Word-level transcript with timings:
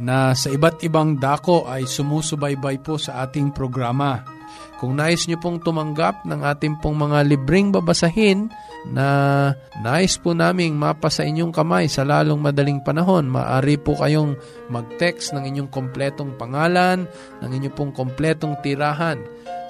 na 0.00 0.32
sa 0.34 0.50
iba't 0.50 0.82
ibang 0.82 1.14
dako 1.18 1.66
ay 1.70 1.86
sumusubaybay 1.86 2.78
po 2.82 2.98
sa 2.98 3.22
ating 3.26 3.52
programa. 3.54 4.24
Kung 4.78 4.94
nais 4.98 5.26
nyo 5.30 5.38
pong 5.38 5.62
tumanggap 5.62 6.26
ng 6.26 6.42
ating 6.44 6.82
pong 6.82 6.98
mga 6.98 7.22
libreng 7.24 7.70
babasahin 7.70 8.50
na 8.90 9.06
nais 9.80 10.18
po 10.20 10.36
naming 10.36 10.76
mapa 10.76 11.08
sa 11.08 11.24
inyong 11.24 11.54
kamay 11.54 11.88
sa 11.88 12.04
lalong 12.04 12.42
madaling 12.42 12.82
panahon, 12.84 13.24
maaari 13.30 13.78
po 13.80 13.96
kayong 13.96 14.36
mag-text 14.68 15.32
ng 15.32 15.46
inyong 15.46 15.70
kompletong 15.72 16.36
pangalan, 16.36 17.08
ng 17.40 17.50
inyong 17.54 17.72
pong 17.72 17.96
kompletong 17.96 18.60
tirahan 18.60 19.16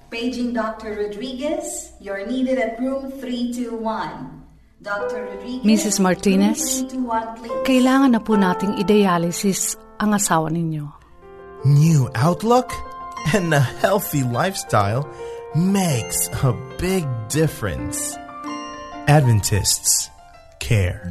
Paging 0.07 0.55
Dr. 0.55 0.95
Rodriguez, 0.95 1.91
you're 1.99 2.23
needed 2.23 2.55
at 2.55 2.79
room 2.79 3.11
321. 3.19 3.83
Dr. 4.79 5.27
Rodriguez, 5.27 5.63
Mrs. 5.67 5.99
Martinez, 5.99 6.87
room 6.87 7.03
321, 7.03 7.39
please. 7.39 7.63
Kailangan 7.67 8.11
na 8.15 8.21
po 8.23 8.39
nating 8.39 8.79
i-dialysis 8.79 9.75
ang 9.99 10.15
asawa 10.15 10.47
ninyo. 10.47 11.02
New 11.63 12.11
outlook 12.11 12.75
and 13.31 13.55
a 13.55 13.63
healthy 13.79 14.19
lifestyle 14.19 15.07
makes 15.55 16.27
a 16.43 16.51
big 16.75 17.07
difference. 17.31 18.19
Adventists 19.07 20.11
care. 20.59 21.07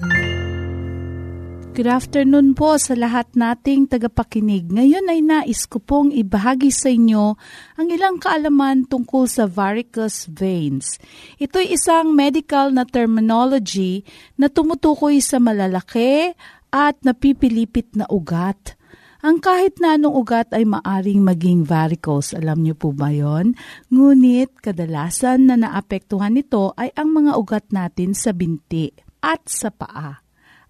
Good 1.72 1.88
afternoon 1.88 2.52
po 2.52 2.76
sa 2.76 2.92
lahat 2.92 3.32
nating 3.32 3.96
tagapakinig. 3.96 4.68
Ngayon 4.68 5.08
ay 5.08 5.24
nais 5.24 5.64
ko 5.64 5.80
pong 5.80 6.12
ibahagi 6.12 6.69
sa 6.69 6.92
inyo 6.92 7.32
ang 7.80 7.88
ilang 7.88 8.20
kaalaman 8.20 8.84
tungkol 8.84 9.24
sa 9.24 9.48
varicose 9.48 10.28
veins. 10.28 11.00
Ito'y 11.40 11.72
isang 11.72 12.12
medical 12.12 12.69
na 12.76 12.84
terminology 12.84 14.04
na 14.36 14.52
tumutukoy 14.52 15.16
sa 15.24 15.40
malalaki 15.40 16.36
at 16.69 17.00
napipilipit 17.00 17.96
na 17.96 18.04
ugat. 18.12 18.76
Ang 19.22 19.38
kahit 19.38 19.78
na 19.78 19.94
anong 19.94 20.19
ugat 20.19 20.50
ay 20.50 20.66
maaring 20.66 21.22
maging 21.22 21.62
varicose. 21.62 22.34
Alam 22.34 22.66
niyo 22.66 22.75
po 22.75 22.91
ba 22.91 23.15
yon? 23.15 23.55
Ngunit 23.87 24.59
kadalasan 24.59 25.47
na 25.47 25.55
naapektuhan 25.55 26.34
nito 26.34 26.75
ay 26.75 26.91
ang 26.99 27.15
mga 27.15 27.38
ugat 27.38 27.71
natin 27.71 28.19
sa 28.19 28.34
binti 28.34 28.91
at 29.22 29.47
sa 29.47 29.71
paa. 29.71 30.19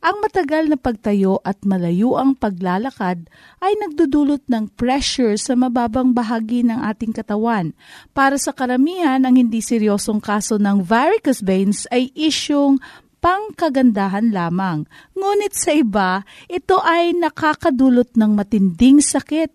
Ang 0.02 0.18
matagal 0.18 0.68
na 0.68 0.76
pagtayo 0.76 1.40
at 1.46 1.64
malayo 1.64 2.18
ang 2.20 2.36
paglalakad 2.36 3.24
ay 3.62 3.72
nagdudulot 3.86 4.44
ng 4.50 4.74
pressure 4.76 5.38
sa 5.40 5.56
mababang 5.56 6.12
bahagi 6.12 6.60
ng 6.66 6.82
ating 6.92 7.14
katawan. 7.14 7.72
Para 8.12 8.34
sa 8.34 8.52
karamihan, 8.52 9.22
ang 9.22 9.38
hindi 9.38 9.62
seryosong 9.62 10.18
kaso 10.20 10.60
ng 10.60 10.84
varicose 10.84 11.40
veins 11.40 11.86
ay 11.88 12.10
isyong 12.18 12.82
pangkagandahan 13.22 14.34
lamang. 14.34 14.84
Ngunit 15.14 15.54
sa 15.54 15.70
iba, 15.70 16.26
ito 16.50 16.82
ay 16.82 17.14
nakakadulot 17.14 18.18
ng 18.18 18.34
matinding 18.34 18.98
sakit 18.98 19.52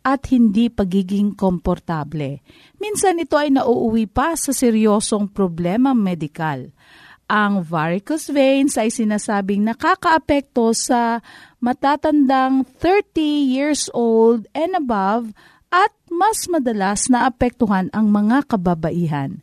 at 0.00 0.32
hindi 0.32 0.72
pagiging 0.72 1.36
komportable. 1.36 2.40
Minsan 2.80 3.20
ito 3.20 3.36
ay 3.36 3.52
nauuwi 3.52 4.08
pa 4.08 4.32
sa 4.32 4.56
seryosong 4.56 5.28
problema 5.28 5.92
medikal. 5.92 6.72
Ang 7.30 7.62
varicose 7.62 8.32
veins 8.34 8.74
ay 8.74 8.90
sinasabing 8.90 9.62
nakakaapekto 9.62 10.74
sa 10.74 11.22
matatandang 11.62 12.66
30 12.82 13.54
years 13.54 13.86
old 13.94 14.50
and 14.50 14.74
above 14.74 15.30
at 15.70 15.94
mas 16.10 16.50
madalas 16.50 17.06
na 17.06 17.30
apektuhan 17.30 17.86
ang 17.94 18.10
mga 18.10 18.50
kababaihan. 18.50 19.38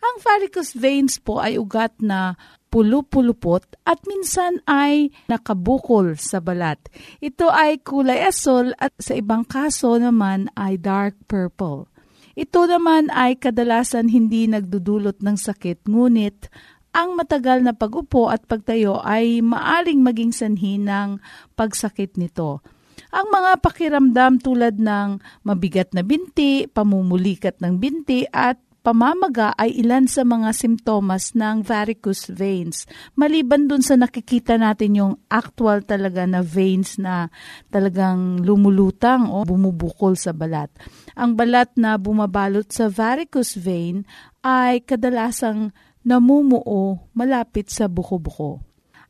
Ang 0.00 0.14
varicose 0.24 0.72
veins 0.72 1.20
po 1.20 1.36
ay 1.36 1.60
ugat 1.60 1.92
na 2.00 2.40
pulupulupot 2.76 3.64
at 3.88 4.04
minsan 4.04 4.60
ay 4.68 5.08
nakabukol 5.32 6.12
sa 6.20 6.44
balat. 6.44 6.76
Ito 7.24 7.48
ay 7.48 7.80
kulay 7.80 8.20
asol 8.28 8.76
at 8.76 8.92
sa 9.00 9.16
ibang 9.16 9.48
kaso 9.48 9.96
naman 9.96 10.52
ay 10.52 10.76
dark 10.76 11.16
purple. 11.24 11.88
Ito 12.36 12.68
naman 12.68 13.08
ay 13.16 13.40
kadalasan 13.40 14.12
hindi 14.12 14.44
nagdudulot 14.44 15.24
ng 15.24 15.40
sakit 15.40 15.88
ngunit 15.88 16.52
ang 16.92 17.16
matagal 17.16 17.64
na 17.64 17.72
pag-upo 17.72 18.28
at 18.28 18.44
pagtayo 18.44 19.00
ay 19.00 19.40
maaring 19.40 20.04
maging 20.04 20.36
sanhi 20.36 20.76
ng 20.76 21.16
pagsakit 21.56 22.20
nito. 22.20 22.60
Ang 23.08 23.32
mga 23.32 23.64
pakiramdam 23.64 24.36
tulad 24.44 24.76
ng 24.76 25.20
mabigat 25.48 25.96
na 25.96 26.04
binti, 26.04 26.68
pamumulikat 26.68 27.56
ng 27.64 27.80
binti 27.80 28.28
at 28.28 28.60
pamamaga 28.86 29.50
ay 29.58 29.82
ilan 29.82 30.06
sa 30.06 30.22
mga 30.22 30.54
simptomas 30.54 31.34
ng 31.34 31.66
varicose 31.66 32.30
veins. 32.30 32.86
Maliban 33.18 33.66
dun 33.66 33.82
sa 33.82 33.98
nakikita 33.98 34.54
natin 34.54 34.94
yung 34.94 35.14
actual 35.26 35.82
talaga 35.82 36.22
na 36.22 36.38
veins 36.46 36.94
na 36.94 37.26
talagang 37.74 38.46
lumulutang 38.46 39.26
o 39.26 39.42
bumubukol 39.42 40.14
sa 40.14 40.30
balat. 40.30 40.70
Ang 41.18 41.34
balat 41.34 41.74
na 41.74 41.98
bumabalot 41.98 42.70
sa 42.70 42.86
varicose 42.86 43.58
vein 43.58 44.06
ay 44.46 44.86
kadalasang 44.86 45.74
namumuo 46.06 47.10
malapit 47.10 47.66
sa 47.66 47.90
buko-buko. 47.90 48.62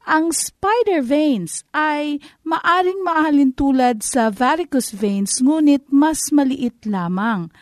Ang 0.08 0.32
spider 0.32 1.04
veins 1.04 1.68
ay 1.76 2.16
maaring 2.48 3.04
mahalin 3.04 3.52
tulad 3.52 4.00
sa 4.00 4.32
varicose 4.32 4.96
veins 4.96 5.44
ngunit 5.44 5.84
mas 5.92 6.32
maliit 6.32 6.88
lamang. 6.88 7.52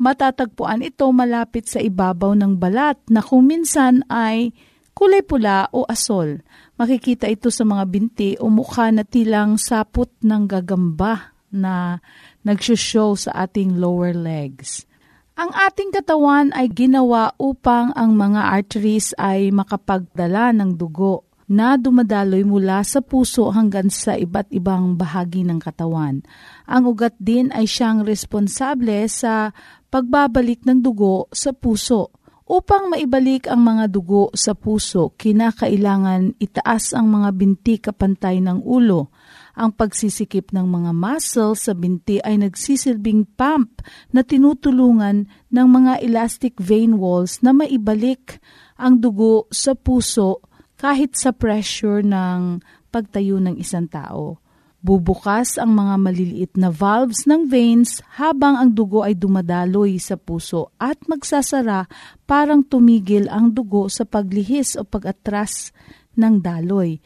Matatagpuan 0.00 0.80
ito 0.80 1.04
malapit 1.12 1.68
sa 1.68 1.76
ibabaw 1.76 2.32
ng 2.32 2.56
balat 2.56 2.96
na 3.12 3.20
kung 3.20 3.44
minsan 3.44 4.00
ay 4.08 4.56
kulay 4.96 5.20
pula 5.20 5.68
o 5.76 5.84
asol. 5.84 6.40
Makikita 6.80 7.28
ito 7.28 7.52
sa 7.52 7.68
mga 7.68 7.84
binti 7.84 8.32
o 8.40 8.48
mukha 8.48 8.88
na 8.88 9.04
tilang 9.04 9.60
sapot 9.60 10.08
ng 10.24 10.48
gagamba 10.48 11.36
na 11.52 12.00
nagsushow 12.40 13.12
sa 13.12 13.44
ating 13.44 13.76
lower 13.76 14.16
legs. 14.16 14.88
Ang 15.36 15.52
ating 15.52 15.92
katawan 15.92 16.48
ay 16.56 16.72
ginawa 16.72 17.36
upang 17.36 17.92
ang 17.92 18.16
mga 18.16 18.56
arteries 18.56 19.12
ay 19.20 19.52
makapagdala 19.52 20.56
ng 20.56 20.80
dugo. 20.80 21.28
na 21.50 21.74
dumadaloy 21.74 22.46
mula 22.46 22.78
sa 22.86 23.02
puso 23.02 23.50
hanggang 23.50 23.90
sa 23.90 24.14
iba't 24.14 24.54
ibang 24.54 24.94
bahagi 24.94 25.42
ng 25.42 25.58
katawan. 25.58 26.22
Ang 26.70 26.94
ugat 26.94 27.18
din 27.18 27.50
ay 27.50 27.66
siyang 27.66 28.06
responsable 28.06 29.10
sa 29.10 29.50
pagbabalik 29.90 30.62
ng 30.62 30.78
dugo 30.78 31.26
sa 31.34 31.50
puso. 31.50 32.14
Upang 32.46 32.90
maibalik 32.90 33.50
ang 33.50 33.62
mga 33.62 33.90
dugo 33.90 34.30
sa 34.34 34.54
puso, 34.54 35.14
kinakailangan 35.18 36.38
itaas 36.38 36.94
ang 36.94 37.10
mga 37.10 37.30
binti 37.34 37.78
kapantay 37.78 38.38
ng 38.42 38.62
ulo. 38.62 39.10
Ang 39.58 39.74
pagsisikip 39.74 40.54
ng 40.54 40.66
mga 40.66 40.90
muscle 40.94 41.58
sa 41.58 41.74
binti 41.74 42.22
ay 42.22 42.38
nagsisilbing 42.38 43.34
pump 43.34 43.82
na 44.14 44.22
tinutulungan 44.22 45.26
ng 45.50 45.66
mga 45.70 46.06
elastic 46.06 46.58
vein 46.58 47.02
walls 47.02 47.42
na 47.42 47.50
maibalik 47.50 48.38
ang 48.78 48.98
dugo 48.98 49.50
sa 49.50 49.74
puso 49.74 50.42
kahit 50.78 51.18
sa 51.18 51.34
pressure 51.34 52.02
ng 52.02 52.62
pagtayo 52.94 53.42
ng 53.42 53.58
isang 53.58 53.86
tao. 53.90 54.38
Bubukas 54.80 55.60
ang 55.60 55.76
mga 55.76 55.94
maliliit 56.00 56.52
na 56.56 56.72
valves 56.72 57.28
ng 57.28 57.52
veins 57.52 58.00
habang 58.16 58.56
ang 58.56 58.72
dugo 58.72 59.04
ay 59.04 59.12
dumadaloy 59.12 60.00
sa 60.00 60.16
puso 60.16 60.72
at 60.80 60.96
magsasara 61.04 61.84
parang 62.24 62.64
tumigil 62.64 63.28
ang 63.28 63.52
dugo 63.52 63.92
sa 63.92 64.08
paglihis 64.08 64.80
o 64.80 64.88
pag-atras 64.88 65.76
ng 66.16 66.40
daloy. 66.40 66.96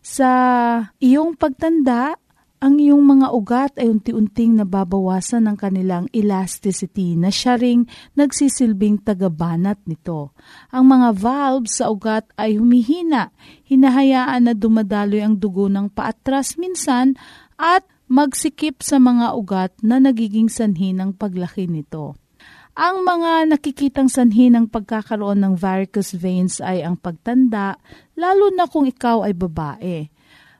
Sa 0.00 0.30
iyong 1.04 1.36
pagtanda, 1.36 2.16
ang 2.58 2.82
iyong 2.82 3.06
mga 3.06 3.30
ugat 3.30 3.72
ay 3.78 3.86
unti-unting 3.86 4.58
nababawasan 4.58 5.46
ng 5.46 5.56
kanilang 5.56 6.10
elasticity 6.10 7.14
na 7.14 7.30
siya 7.30 7.54
ring 7.54 7.86
nagsisilbing 8.18 8.98
tagabanat 8.98 9.78
nito. 9.86 10.34
Ang 10.74 10.90
mga 10.90 11.08
valves 11.14 11.78
sa 11.78 11.86
ugat 11.86 12.26
ay 12.34 12.58
humihina, 12.58 13.30
hinahayaan 13.62 14.50
na 14.50 14.54
dumadaloy 14.58 15.22
ang 15.22 15.38
dugo 15.38 15.70
ng 15.70 15.86
paatras 15.94 16.58
minsan 16.58 17.14
at 17.54 17.86
magsikip 18.10 18.82
sa 18.82 18.98
mga 18.98 19.38
ugat 19.38 19.72
na 19.78 20.02
nagiging 20.02 20.50
sanhi 20.50 20.90
ng 20.90 21.14
paglaki 21.14 21.70
nito. 21.70 22.18
Ang 22.74 23.06
mga 23.06 23.54
nakikitang 23.54 24.10
sanhi 24.10 24.50
ng 24.50 24.66
pagkakaroon 24.66 25.38
ng 25.42 25.54
varicose 25.54 26.14
veins 26.18 26.58
ay 26.58 26.82
ang 26.82 26.98
pagtanda, 26.98 27.78
lalo 28.18 28.50
na 28.50 28.66
kung 28.66 28.86
ikaw 28.86 29.22
ay 29.26 29.34
babae 29.34 30.17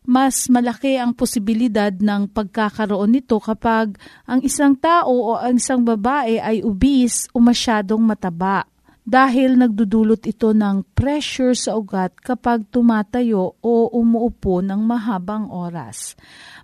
mas 0.08 0.48
malaki 0.48 0.96
ang 0.96 1.12
posibilidad 1.12 1.92
ng 1.92 2.32
pagkakaroon 2.32 3.12
nito 3.12 3.36
kapag 3.36 4.00
ang 4.24 4.40
isang 4.40 4.72
tao 4.72 5.12
o 5.12 5.36
ang 5.36 5.60
isang 5.60 5.84
babae 5.84 6.40
ay 6.40 6.64
obese 6.64 7.28
o 7.36 7.44
masyadong 7.44 8.00
mataba 8.00 8.64
dahil 9.04 9.60
nagdudulot 9.60 10.24
ito 10.24 10.56
ng 10.56 10.84
pressure 10.96 11.52
sa 11.52 11.76
ugat 11.76 12.16
kapag 12.24 12.64
tumatayo 12.72 13.56
o 13.60 13.88
umuupo 13.92 14.64
ng 14.64 14.80
mahabang 14.80 15.48
oras. 15.48 16.16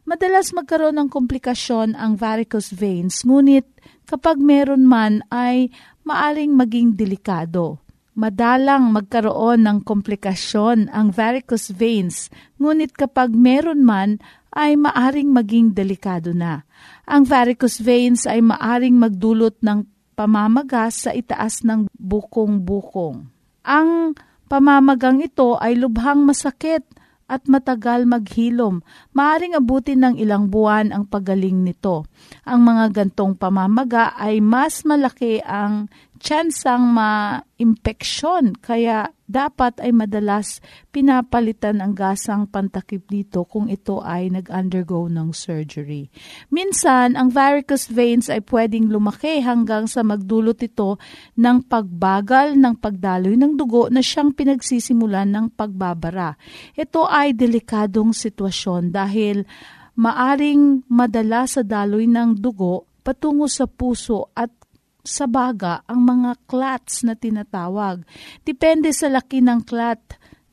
Madalas 0.09 0.53
magkaroon 0.53 0.97
ng 1.05 1.09
komplikasyon 1.09 1.97
ang 1.97 2.17
varicose 2.17 2.73
veins, 2.73 3.25
ngunit 3.25 3.65
kapag 4.05 4.41
meron 4.41 4.85
man 4.85 5.25
ay 5.33 5.73
maaring 6.05 6.53
maging 6.53 6.93
delikado. 6.93 7.84
Madalang 8.15 8.95
magkaroon 8.95 9.67
ng 9.67 9.79
komplikasyon 9.83 10.87
ang 10.95 11.11
varicose 11.11 11.75
veins, 11.75 12.31
ngunit 12.63 12.95
kapag 12.95 13.35
meron 13.35 13.83
man 13.83 14.23
ay 14.55 14.79
maaring 14.79 15.35
maging 15.35 15.75
delikado 15.75 16.31
na. 16.31 16.63
Ang 17.11 17.27
varicose 17.27 17.83
veins 17.83 18.23
ay 18.31 18.39
maaring 18.39 18.95
magdulot 18.95 19.59
ng 19.59 19.83
pamamaga 20.15 20.87
sa 20.95 21.11
itaas 21.11 21.67
ng 21.67 21.91
bukong-bukong. 21.91 23.27
Ang 23.67 24.15
pamamagang 24.47 25.19
ito 25.19 25.59
ay 25.59 25.75
lubhang 25.75 26.23
masakit 26.23 26.87
at 27.27 27.51
matagal 27.51 28.05
maghilom. 28.07 28.85
Maaring 29.17 29.57
abutin 29.57 30.07
ng 30.07 30.15
ilang 30.21 30.53
buwan 30.53 30.93
ang 30.95 31.09
pagaling 31.09 31.65
nito. 31.65 32.07
Ang 32.45 32.63
mga 32.69 32.95
gantong 32.95 33.35
pamamaga 33.35 34.13
ay 34.15 34.39
mas 34.45 34.85
malaki 34.85 35.41
ang 35.43 35.89
tsansang 36.25 36.89
ma-impeksyon 36.89 38.57
kaya 38.57 39.13
dapat 39.29 39.77
ay 39.85 39.93
madalas 39.93 40.65
pinapalitan 40.89 41.85
ang 41.85 41.93
gasang 41.93 42.49
pantakip 42.49 43.05
dito 43.05 43.45
kung 43.45 43.69
ito 43.69 44.01
ay 44.01 44.33
nag-undergo 44.33 45.05
ng 45.13 45.37
surgery. 45.37 46.09
Minsan, 46.49 47.21
ang 47.21 47.29
varicose 47.29 47.93
veins 47.93 48.33
ay 48.33 48.41
pwedeng 48.49 48.89
lumaki 48.89 49.45
hanggang 49.45 49.85
sa 49.85 50.01
magdulot 50.01 50.57
ito 50.65 50.97
ng 51.37 51.69
pagbagal 51.69 52.57
ng 52.57 52.75
pagdaloy 52.81 53.37
ng 53.37 53.61
dugo 53.61 53.93
na 53.93 54.01
siyang 54.01 54.33
pinagsisimulan 54.33 55.29
ng 55.29 55.53
pagbabara. 55.53 56.41
Ito 56.73 57.05
ay 57.05 57.37
delikadong 57.37 58.17
sitwasyon 58.17 58.97
dahil 58.97 59.45
maaring 60.01 60.89
madala 60.89 61.45
sa 61.45 61.61
daloy 61.61 62.09
ng 62.09 62.41
dugo 62.41 62.89
patungo 63.05 63.45
sa 63.45 63.69
puso 63.69 64.33
at 64.33 64.64
sa 65.05 65.29
baga 65.29 65.85
ang 65.85 66.03
mga 66.09 66.41
clots 66.49 67.05
na 67.05 67.13
tinatawag. 67.13 68.03
Depende 68.43 68.91
sa 68.97 69.13
laki 69.13 69.45
ng 69.45 69.63
clot 69.69 70.01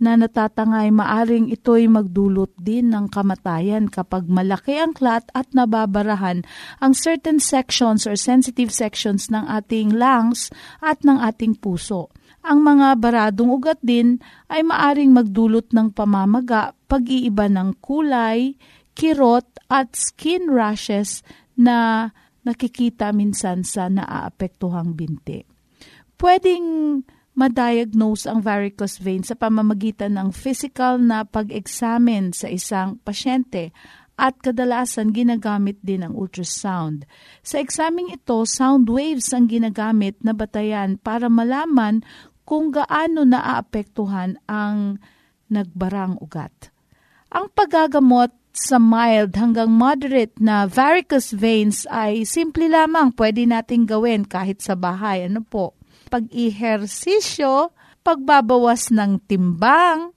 na 0.01 0.17
natatangay, 0.17 0.89
maaring 0.89 1.53
ito'y 1.53 1.85
magdulot 1.85 2.49
din 2.57 2.89
ng 2.89 3.05
kamatayan 3.13 3.85
kapag 3.85 4.25
malaki 4.25 4.81
ang 4.81 4.97
clot 4.97 5.29
at 5.31 5.45
nababarahan 5.53 6.41
ang 6.81 6.97
certain 6.97 7.37
sections 7.37 8.09
or 8.09 8.17
sensitive 8.17 8.73
sections 8.73 9.29
ng 9.29 9.45
ating 9.45 9.93
lungs 9.93 10.49
at 10.81 11.05
ng 11.05 11.21
ating 11.21 11.53
puso. 11.53 12.09
Ang 12.41 12.65
mga 12.65 12.97
baradong 12.97 13.53
ugat 13.53 13.77
din 13.85 14.17
ay 14.49 14.65
maaring 14.65 15.13
magdulot 15.13 15.69
ng 15.69 15.93
pamamaga, 15.93 16.73
pag-iiba 16.89 17.45
ng 17.45 17.77
kulay, 17.77 18.57
kirot 18.97 19.45
at 19.69 19.93
skin 19.93 20.49
rashes 20.49 21.21
na 21.53 22.09
nakikita 22.41 23.13
minsan 23.13 23.61
sa 23.61 23.87
naaapektuhang 23.87 24.97
binti. 24.97 25.45
Pwedeng 26.17 27.01
ma-diagnose 27.31 28.27
ang 28.27 28.43
varicose 28.43 28.99
vein 28.99 29.23
sa 29.23 29.39
pamamagitan 29.39 30.19
ng 30.19 30.29
physical 30.35 30.99
na 30.99 31.23
pag-examine 31.23 32.35
sa 32.35 32.51
isang 32.51 32.99
pasyente 33.01 33.71
at 34.19 34.37
kadalasan 34.37 35.15
ginagamit 35.15 35.81
din 35.81 36.05
ang 36.05 36.13
ultrasound. 36.13 37.09
Sa 37.41 37.57
examing 37.57 38.13
ito, 38.13 38.45
sound 38.45 38.85
waves 38.91 39.33
ang 39.33 39.49
ginagamit 39.49 40.19
na 40.21 40.35
batayan 40.35 40.99
para 41.01 41.31
malaman 41.31 42.05
kung 42.45 42.69
gaano 42.69 43.25
naaapektuhan 43.25 44.37
ang 44.45 45.01
nagbarang 45.49 46.19
ugat. 46.21 46.69
Ang 47.31 47.47
paggagamot 47.55 48.29
sa 48.51 48.77
mild 48.77 49.35
hanggang 49.39 49.71
moderate 49.71 50.35
na 50.35 50.67
varicose 50.67 51.31
veins 51.31 51.87
ay 51.87 52.27
simple 52.27 52.67
lamang 52.67 53.15
pwede 53.15 53.47
nating 53.47 53.87
gawin 53.87 54.27
kahit 54.27 54.59
sa 54.59 54.75
bahay. 54.75 55.27
Ano 55.27 55.43
po? 55.47 55.75
Pag-ihersisyo, 56.11 57.71
pagbabawas 58.03 58.91
ng 58.91 59.23
timbang, 59.23 60.11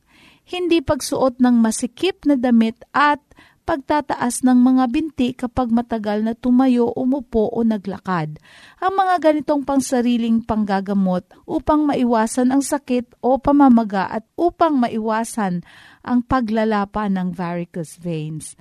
hindi 0.51 0.83
pagsuot 0.83 1.39
ng 1.39 1.57
masikip 1.63 2.27
na 2.27 2.35
damit 2.35 2.83
at 2.91 3.23
pagtataas 3.65 4.45
ng 4.45 4.61
mga 4.61 4.85
binti 4.93 5.29
kapag 5.33 5.73
matagal 5.73 6.21
na 6.21 6.37
tumayo, 6.37 6.93
umupo 6.93 7.49
o 7.49 7.65
naglakad. 7.65 8.37
Ang 8.79 8.93
mga 8.93 9.15
ganitong 9.25 9.65
pangsariling 9.65 10.45
panggagamot 10.45 11.25
upang 11.49 11.89
maiwasan 11.89 12.53
ang 12.53 12.61
sakit 12.61 13.17
o 13.25 13.41
pamamaga 13.41 14.05
at 14.05 14.29
upang 14.37 14.77
maiwasan 14.77 15.65
ang 16.05 16.21
paglalapa 16.23 17.09
ng 17.09 17.33
varicose 17.33 17.97
veins. 17.97 18.55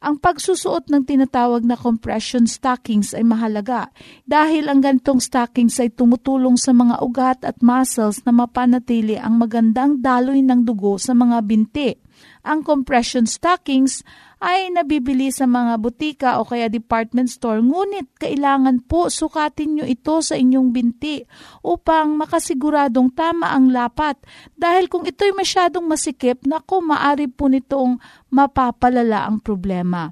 Ang 0.00 0.20
pagsusuot 0.20 0.88
ng 0.92 1.04
tinatawag 1.04 1.64
na 1.64 1.76
compression 1.76 2.44
stockings 2.44 3.16
ay 3.16 3.24
mahalaga 3.24 3.88
dahil 4.28 4.68
ang 4.68 4.84
ganitong 4.84 5.20
stockings 5.20 5.80
ay 5.80 5.92
tumutulong 5.92 6.56
sa 6.60 6.72
mga 6.76 7.00
ugat 7.00 7.40
at 7.44 7.60
muscles 7.64 8.20
na 8.24 8.32
mapanatili 8.32 9.16
ang 9.16 9.40
magandang 9.40 10.00
daloy 10.00 10.40
ng 10.44 10.64
dugo 10.64 10.96
sa 11.00 11.16
mga 11.16 11.44
binti. 11.44 11.96
Ang 12.44 12.64
compression 12.64 13.24
stockings 13.24 14.04
ay 14.40 14.72
nabibili 14.72 15.28
sa 15.28 15.44
mga 15.44 15.76
butika 15.76 16.30
o 16.40 16.48
kaya 16.48 16.72
department 16.72 17.28
store. 17.28 17.60
Ngunit 17.60 18.16
kailangan 18.16 18.80
po 18.88 19.12
sukatin 19.12 19.76
nyo 19.76 19.84
ito 19.84 20.24
sa 20.24 20.34
inyong 20.34 20.72
binti 20.72 21.20
upang 21.60 22.16
makasiguradong 22.16 23.12
tama 23.12 23.52
ang 23.52 23.68
lapat. 23.68 24.16
Dahil 24.56 24.88
kung 24.88 25.04
ito'y 25.04 25.36
masyadong 25.36 25.84
masikip, 25.84 26.40
nako 26.48 26.80
maari 26.80 27.28
po 27.28 27.52
nitong 27.52 28.00
mapapalala 28.32 29.28
ang 29.28 29.44
problema 29.44 30.08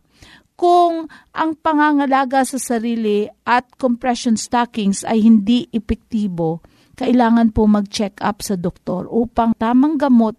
kung 0.58 1.06
ang 1.38 1.54
pangangalaga 1.54 2.42
sa 2.42 2.58
sarili 2.58 3.30
at 3.47 3.78
compression 3.78 4.35
stockings 4.35 5.06
ay 5.06 5.23
hindi 5.23 5.70
epektibo, 5.70 6.66
kailangan 6.99 7.54
po 7.54 7.70
mag-check 7.70 8.18
up 8.18 8.42
sa 8.42 8.58
doktor 8.58 9.06
upang 9.06 9.54
tamang 9.54 9.94
gamot 9.94 10.35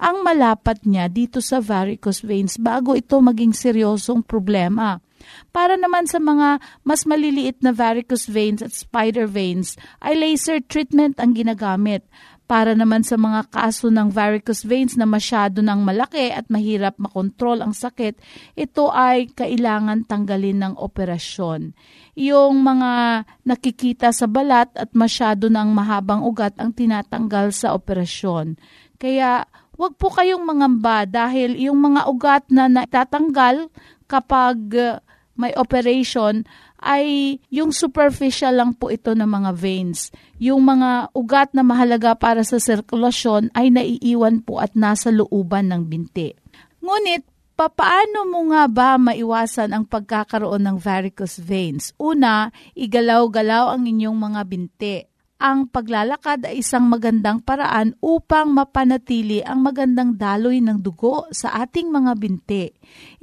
ang 0.00 0.24
malapat 0.24 0.80
niya 0.88 1.12
dito 1.12 1.44
sa 1.44 1.60
varicose 1.60 2.24
veins 2.24 2.56
bago 2.56 2.96
ito 2.96 3.20
maging 3.20 3.52
seryosong 3.52 4.24
problema. 4.24 5.04
Para 5.52 5.76
naman 5.76 6.08
sa 6.08 6.16
mga 6.16 6.64
mas 6.80 7.04
maliliit 7.04 7.60
na 7.60 7.76
varicose 7.76 8.32
veins 8.32 8.64
at 8.64 8.72
spider 8.72 9.28
veins, 9.28 9.76
ay 10.00 10.16
laser 10.16 10.64
treatment 10.64 11.20
ang 11.20 11.36
ginagamit 11.36 12.08
Para 12.50 12.74
naman 12.74 13.06
sa 13.06 13.14
mga 13.14 13.46
kaso 13.46 13.94
ng 13.94 14.10
varicose 14.10 14.66
veins 14.66 14.98
na 14.98 15.06
masyado 15.06 15.62
ng 15.62 15.86
malaki 15.86 16.34
at 16.34 16.50
mahirap 16.50 16.98
makontrol 16.98 17.62
ang 17.62 17.70
sakit, 17.70 18.18
ito 18.58 18.90
ay 18.90 19.30
kailangan 19.30 20.02
tanggalin 20.02 20.58
ng 20.58 20.74
operasyon. 20.74 21.78
Yung 22.18 22.66
mga 22.66 23.22
nakikita 23.46 24.10
sa 24.10 24.26
balat 24.26 24.66
at 24.74 24.90
masyado 24.98 25.46
ng 25.46 25.70
mahabang 25.70 26.26
ugat 26.26 26.58
ang 26.58 26.74
tinatanggal 26.74 27.54
sa 27.54 27.70
operasyon. 27.70 28.58
Kaya 28.98 29.46
wag 29.80 29.96
po 29.96 30.12
kayong 30.12 30.44
mangamba 30.44 31.08
dahil 31.08 31.56
yung 31.56 31.80
mga 31.80 32.04
ugat 32.04 32.44
na 32.52 32.68
natatanggal 32.68 33.72
kapag 34.04 34.60
uh, 34.76 35.00
may 35.40 35.56
operation 35.56 36.44
ay 36.84 37.36
yung 37.48 37.72
superficial 37.72 38.52
lang 38.60 38.76
po 38.76 38.92
ito 38.92 39.16
ng 39.16 39.24
mga 39.24 39.56
veins. 39.56 40.12
Yung 40.36 40.68
mga 40.68 41.08
ugat 41.16 41.56
na 41.56 41.64
mahalaga 41.64 42.12
para 42.12 42.44
sa 42.44 42.60
sirkulasyon 42.60 43.48
ay 43.56 43.72
naiiwan 43.72 44.44
po 44.44 44.60
at 44.60 44.76
nasa 44.76 45.08
looban 45.08 45.72
ng 45.72 45.88
binti. 45.88 46.36
Ngunit, 46.84 47.24
papaano 47.56 48.28
mo 48.28 48.52
nga 48.52 48.68
ba 48.68 48.88
maiwasan 49.00 49.72
ang 49.72 49.84
pagkakaroon 49.88 50.60
ng 50.60 50.76
varicose 50.76 51.40
veins? 51.40 51.96
Una, 51.96 52.52
igalaw-galaw 52.76 53.72
ang 53.76 53.88
inyong 53.88 54.16
mga 54.16 54.40
binti. 54.44 55.09
Ang 55.40 55.72
paglalakad 55.72 56.44
ay 56.44 56.60
isang 56.60 56.92
magandang 56.92 57.40
paraan 57.40 57.96
upang 58.04 58.52
mapanatili 58.52 59.40
ang 59.40 59.64
magandang 59.64 60.20
daloy 60.20 60.60
ng 60.60 60.84
dugo 60.84 61.32
sa 61.32 61.64
ating 61.64 61.88
mga 61.88 62.12
binti. 62.20 62.68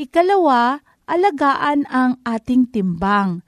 Ikalawa, 0.01 0.81
alagaan 1.05 1.85
ang 1.85 2.17
ating 2.25 2.73
timbang. 2.73 3.45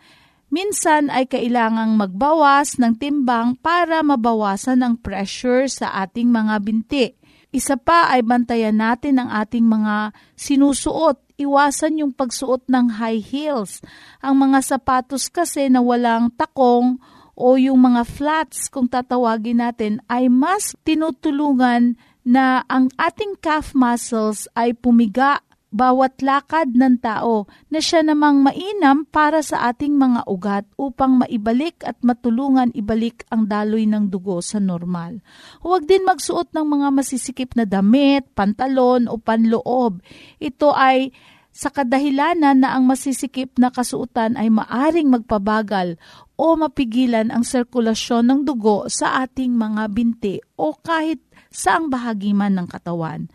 Minsan 0.54 1.10
ay 1.10 1.26
kailangang 1.26 1.98
magbawas 1.98 2.78
ng 2.78 2.94
timbang 3.02 3.58
para 3.58 4.06
mabawasan 4.06 4.86
ang 4.86 5.02
pressure 5.02 5.66
sa 5.66 6.06
ating 6.06 6.30
mga 6.30 6.56
binti. 6.62 7.06
Isa 7.50 7.74
pa 7.74 8.14
ay 8.14 8.22
bantayan 8.22 8.78
natin 8.78 9.18
ang 9.18 9.34
ating 9.34 9.66
mga 9.66 10.14
sinusuot. 10.38 11.18
Iwasan 11.42 12.06
yung 12.06 12.14
pagsuot 12.14 12.70
ng 12.70 13.02
high 13.02 13.18
heels. 13.18 13.82
Ang 14.22 14.46
mga 14.46 14.62
sapatos 14.62 15.26
kasi 15.26 15.74
na 15.74 15.82
walang 15.82 16.30
takong 16.38 17.02
o 17.40 17.56
yung 17.56 17.80
mga 17.80 18.04
flats 18.04 18.68
kung 18.68 18.92
tatawagin 18.92 19.64
natin 19.64 20.04
ay 20.12 20.28
mas 20.28 20.76
tinutulungan 20.84 21.96
na 22.28 22.68
ang 22.68 22.92
ating 23.00 23.40
calf 23.40 23.72
muscles 23.72 24.52
ay 24.60 24.76
pumiga 24.76 25.40
bawat 25.70 26.18
lakad 26.26 26.74
ng 26.74 26.98
tao 26.98 27.46
na 27.70 27.78
siya 27.78 28.02
namang 28.02 28.42
mainam 28.42 29.06
para 29.06 29.46
sa 29.46 29.70
ating 29.70 29.96
mga 29.96 30.26
ugat 30.26 30.66
upang 30.76 31.22
maibalik 31.22 31.78
at 31.86 31.96
matulungan 32.02 32.74
ibalik 32.74 33.22
ang 33.30 33.46
daloy 33.46 33.86
ng 33.86 34.10
dugo 34.10 34.42
sa 34.42 34.58
normal. 34.58 35.22
Huwag 35.62 35.86
din 35.86 36.10
magsuot 36.10 36.52
ng 36.58 36.66
mga 36.66 36.88
masisikip 36.90 37.54
na 37.54 37.70
damit, 37.70 38.26
pantalon 38.34 39.06
o 39.06 39.22
panloob. 39.22 40.02
Ito 40.42 40.74
ay 40.74 41.14
sa 41.50 41.74
kadahilanan 41.74 42.62
na 42.62 42.78
ang 42.78 42.86
masisikip 42.86 43.58
na 43.58 43.74
kasuotan 43.74 44.38
ay 44.38 44.54
maaring 44.54 45.10
magpabagal 45.10 45.98
o 46.40 46.56
mapigilan 46.56 47.34
ang 47.34 47.44
sirkulasyon 47.44 48.30
ng 48.30 48.40
dugo 48.48 48.88
sa 48.88 49.26
ating 49.26 49.58
mga 49.58 49.84
binti 49.92 50.36
o 50.56 50.78
kahit 50.78 51.20
saang 51.52 51.92
bahagi 51.92 52.32
man 52.32 52.56
ng 52.56 52.68
katawan. 52.70 53.28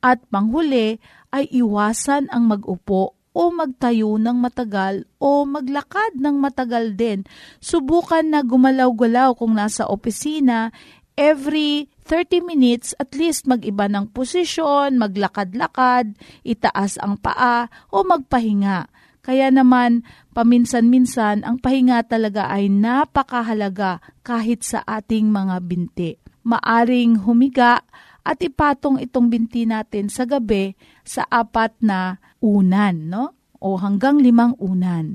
At 0.00 0.20
panghuli 0.28 1.00
ay 1.30 1.48
iwasan 1.52 2.28
ang 2.28 2.50
mag-upo 2.50 3.16
o 3.30 3.42
magtayo 3.54 4.18
ng 4.18 4.36
matagal 4.42 5.06
o 5.22 5.46
maglakad 5.46 6.18
ng 6.18 6.36
matagal 6.42 6.98
din. 6.98 7.22
Subukan 7.62 8.26
na 8.26 8.42
gumalaw-galaw 8.42 9.38
kung 9.38 9.54
nasa 9.54 9.86
opisina 9.86 10.74
every 11.14 11.86
30 12.10 12.42
minutes 12.42 12.90
at 12.98 13.14
least 13.14 13.46
mag-iba 13.46 13.86
ng 13.86 14.10
posisyon, 14.10 14.98
maglakad-lakad, 14.98 16.18
itaas 16.42 16.98
ang 16.98 17.14
paa 17.14 17.70
o 17.94 18.02
magpahinga. 18.02 18.90
Kaya 19.22 19.54
naman, 19.54 20.02
paminsan-minsan, 20.34 21.46
ang 21.46 21.62
pahinga 21.62 22.02
talaga 22.02 22.50
ay 22.50 22.66
napakahalaga 22.66 24.02
kahit 24.26 24.66
sa 24.66 24.82
ating 24.82 25.30
mga 25.30 25.62
binti. 25.62 26.18
Maaring 26.42 27.22
humiga 27.22 27.86
at 28.26 28.42
ipatong 28.42 28.98
itong 28.98 29.30
binti 29.30 29.62
natin 29.62 30.10
sa 30.10 30.26
gabi 30.26 30.74
sa 31.06 31.22
apat 31.30 31.78
na 31.78 32.18
unan, 32.42 33.06
no? 33.06 33.38
O 33.62 33.78
hanggang 33.78 34.18
limang 34.18 34.58
unan. 34.58 35.14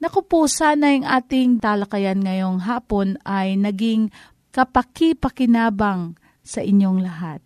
Naku 0.00 0.24
po, 0.24 0.48
sana 0.48 0.96
yung 0.96 1.04
ating 1.04 1.60
talakayan 1.60 2.24
ngayong 2.24 2.64
hapon 2.64 3.20
ay 3.26 3.58
naging 3.58 4.08
kapaki-pakinabang 4.54 6.21
sa 6.42 6.62
inyong 6.62 7.02
lahat. 7.02 7.42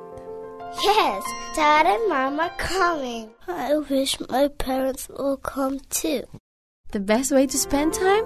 Yes, 0.84 1.24
Dad 1.56 1.88
and 1.90 2.06
Mom 2.06 2.38
are 2.38 2.54
coming. 2.54 3.34
I 3.50 3.82
wish 3.88 4.20
my 4.30 4.46
parents 4.46 5.10
will 5.10 5.40
come 5.40 5.82
too. 5.90 6.22
The 6.88 7.04
best 7.04 7.36
way 7.36 7.44
to 7.44 7.58
spend 7.60 7.92
time? 7.92 8.24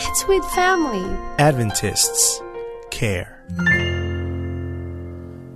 It's 0.00 0.24
with 0.24 0.40
family. 0.56 1.04
Adventists 1.36 2.40
care. 2.88 3.44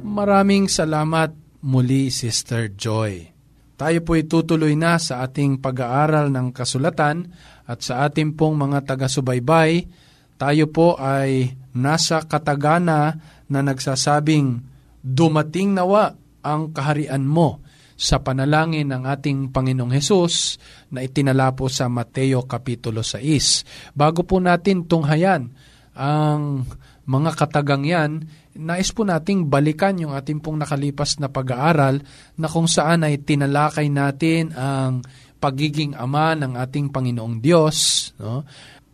Maraming 0.05 0.69
salamat 0.69 1.33
muli, 1.65 2.13
Sister 2.13 2.69
Joy. 2.77 3.33
Tayo 3.81 4.05
po 4.05 4.21
itutuloy 4.21 4.77
na 4.77 5.01
sa 5.01 5.25
ating 5.25 5.65
pag-aaral 5.65 6.29
ng 6.29 6.53
kasulatan 6.53 7.33
at 7.65 7.81
sa 7.81 8.05
ating 8.05 8.37
pong 8.37 8.61
mga 8.61 8.85
taga-subaybay, 8.85 9.89
tayo 10.37 10.69
po 10.69 10.93
ay 11.01 11.57
nasa 11.73 12.21
katagana 12.21 13.17
na 13.49 13.65
nagsasabing, 13.65 14.61
dumating 15.01 15.73
nawa 15.73 16.21
ang 16.45 16.69
kaharian 16.77 17.25
mo 17.25 17.65
sa 17.97 18.21
panalangin 18.21 18.93
ng 18.93 19.09
ating 19.09 19.51
Panginoong 19.51 19.91
Hesus 19.91 20.61
na 20.93 21.01
itinala 21.01 21.57
po 21.57 21.73
sa 21.73 21.89
Mateo 21.89 22.45
Kapitulo 22.45 23.01
6. 23.01 23.97
Bago 23.97 24.23
po 24.23 24.37
natin 24.37 24.85
tunghayan 24.85 25.49
ang 25.97 26.69
mga 27.09 27.33
katagang 27.41 27.89
yan, 27.89 28.29
nais 28.61 28.93
po 28.93 29.09
nating 29.09 29.49
balikan 29.49 29.97
yung 29.97 30.13
ating 30.13 30.45
pong 30.45 30.61
nakalipas 30.61 31.17
na 31.17 31.33
pag-aaral 31.33 32.05
na 32.37 32.47
kung 32.53 32.69
saan 32.69 33.01
ay 33.01 33.25
tinalakay 33.25 33.89
natin 33.89 34.53
ang 34.53 35.01
pagiging 35.41 35.97
ama 35.97 36.37
ng 36.37 36.53
ating 36.59 36.93
Panginoong 36.93 37.41
Diyos. 37.41 38.11
No? 38.21 38.45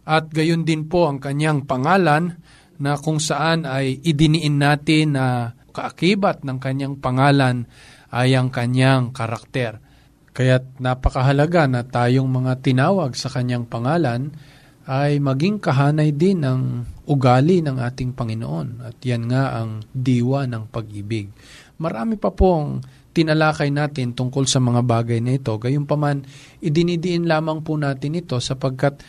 At 0.06 0.30
gayon 0.30 0.62
din 0.62 0.86
po 0.86 1.10
ang 1.10 1.18
kanyang 1.18 1.66
pangalan 1.66 2.38
na 2.82 2.98
kung 2.98 3.22
saan 3.22 3.66
ay 3.66 4.02
idiniin 4.02 4.58
natin 4.58 5.14
na 5.14 5.54
kaakibat 5.72 6.44
ng 6.44 6.58
kanyang 6.58 6.98
pangalan 6.98 7.64
ay 8.12 8.36
ang 8.36 8.52
kanyang 8.52 9.10
karakter. 9.10 9.80
Kaya 10.32 10.60
napakahalaga 10.80 11.68
na 11.68 11.84
tayong 11.84 12.28
mga 12.28 12.60
tinawag 12.60 13.16
sa 13.16 13.32
kanyang 13.32 13.68
pangalan 13.68 14.32
ay 14.88 15.22
maging 15.22 15.62
kahanay 15.62 16.10
din 16.12 16.42
ng 16.42 16.60
ugali 17.08 17.64
ng 17.64 17.78
ating 17.80 18.12
Panginoon. 18.12 18.84
At 18.84 19.00
yan 19.00 19.28
nga 19.28 19.60
ang 19.60 19.84
diwa 19.92 20.44
ng 20.48 20.68
pag-ibig. 20.68 21.32
Marami 21.80 22.16
pa 22.20 22.32
pong 22.32 22.82
tinalakay 23.12 23.68
natin 23.68 24.16
tungkol 24.16 24.48
sa 24.48 24.58
mga 24.58 24.80
bagay 24.82 25.20
na 25.20 25.36
ito. 25.36 25.52
Gayunpaman, 25.56 26.24
idinidiin 26.64 27.28
lamang 27.28 27.60
po 27.60 27.76
natin 27.76 28.16
ito 28.16 28.40
sapagkat 28.40 29.04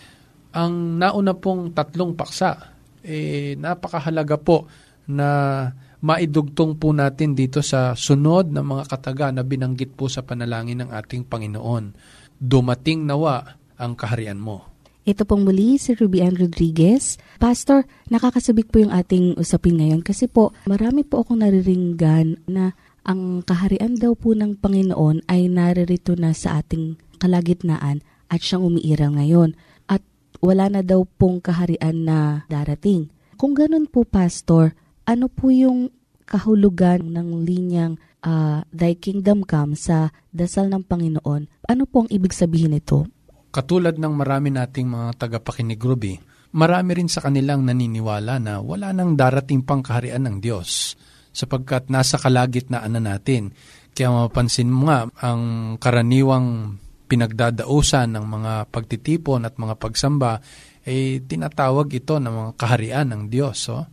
ang 0.54 1.02
nauna 1.02 1.34
pong 1.34 1.74
tatlong 1.74 2.14
paksa, 2.14 2.78
eh, 3.02 3.58
napakahalaga 3.58 4.38
po 4.38 4.70
na 5.10 5.66
maidugtong 6.04 6.76
po 6.76 6.92
natin 6.92 7.32
dito 7.32 7.64
sa 7.64 7.96
sunod 7.96 8.52
na 8.52 8.60
mga 8.60 8.92
kataga 8.92 9.32
na 9.32 9.48
binanggit 9.48 9.96
po 9.96 10.12
sa 10.12 10.20
panalangin 10.20 10.84
ng 10.84 10.92
ating 10.92 11.24
Panginoon. 11.24 11.96
Dumating 12.36 13.08
nawa 13.08 13.56
ang 13.80 13.96
kaharian 13.96 14.38
mo. 14.38 14.68
Ito 15.04 15.24
pong 15.28 15.48
muli 15.48 15.80
si 15.80 15.96
Ruby 15.96 16.24
Ann 16.24 16.36
Rodriguez. 16.36 17.20
Pastor, 17.40 17.88
nakakasabik 18.08 18.72
po 18.72 18.84
yung 18.84 18.92
ating 18.92 19.36
usapin 19.40 19.80
ngayon 19.80 20.04
kasi 20.04 20.28
po 20.28 20.56
marami 20.68 21.08
po 21.08 21.24
akong 21.24 21.44
nariringgan 21.44 22.48
na 22.48 22.76
ang 23.04 23.44
kaharian 23.44 24.00
daw 24.00 24.16
po 24.16 24.32
ng 24.32 24.60
Panginoon 24.60 25.28
ay 25.28 25.52
naririto 25.52 26.16
na 26.16 26.32
sa 26.32 26.64
ating 26.64 26.96
kalagitnaan 27.20 28.00
at 28.32 28.40
siyang 28.40 28.64
umiiral 28.64 29.16
ngayon. 29.20 29.60
At 29.92 30.04
wala 30.40 30.72
na 30.72 30.82
daw 30.84 31.04
pong 31.04 31.44
kaharian 31.44 32.08
na 32.08 32.48
darating. 32.48 33.12
Kung 33.36 33.52
ganun 33.56 33.92
po, 33.92 34.08
Pastor, 34.08 34.72
ano 35.04 35.26
po 35.28 35.52
yung 35.52 35.92
kahulugan 36.24 37.12
ng 37.12 37.44
linyang 37.44 38.00
uh, 38.24 38.64
Thy 38.72 38.96
Kingdom 38.96 39.44
Come 39.44 39.76
sa 39.76 40.12
dasal 40.32 40.72
ng 40.72 40.88
Panginoon? 40.88 41.68
Ano 41.68 41.84
po 41.88 42.08
ang 42.08 42.10
ibig 42.10 42.32
sabihin 42.32 42.76
nito? 42.76 43.08
katulad 43.54 43.94
ng 44.02 44.14
marami 44.18 44.50
nating 44.50 44.90
mga 44.90 45.10
tagapakinig 45.22 45.78
Ruby, 45.78 46.18
marami 46.58 46.98
rin 46.98 47.06
sa 47.08 47.22
kanilang 47.22 47.62
naniniwala 47.62 48.42
na 48.42 48.58
wala 48.58 48.90
nang 48.90 49.14
darating 49.14 49.62
pang 49.62 49.86
kaharian 49.86 50.26
ng 50.26 50.42
Diyos 50.42 50.98
sapagkat 51.30 51.94
nasa 51.94 52.18
kalagitnaan 52.18 52.98
na 52.98 53.02
natin. 53.14 53.54
Kaya 53.94 54.10
mapansin 54.10 54.74
mo 54.74 54.90
nga 54.90 55.06
ang 55.22 55.78
karaniwang 55.78 56.82
pinagdadausan 57.06 58.18
ng 58.18 58.26
mga 58.26 58.54
pagtitipon 58.74 59.46
at 59.46 59.54
mga 59.62 59.78
pagsamba 59.78 60.42
ay 60.84 61.22
eh, 61.22 61.22
tinatawag 61.22 61.94
ito 61.94 62.18
ng 62.18 62.34
mga 62.34 62.52
kaharian 62.58 63.08
ng 63.14 63.22
Diyos. 63.30 63.70
Oh? 63.70 63.86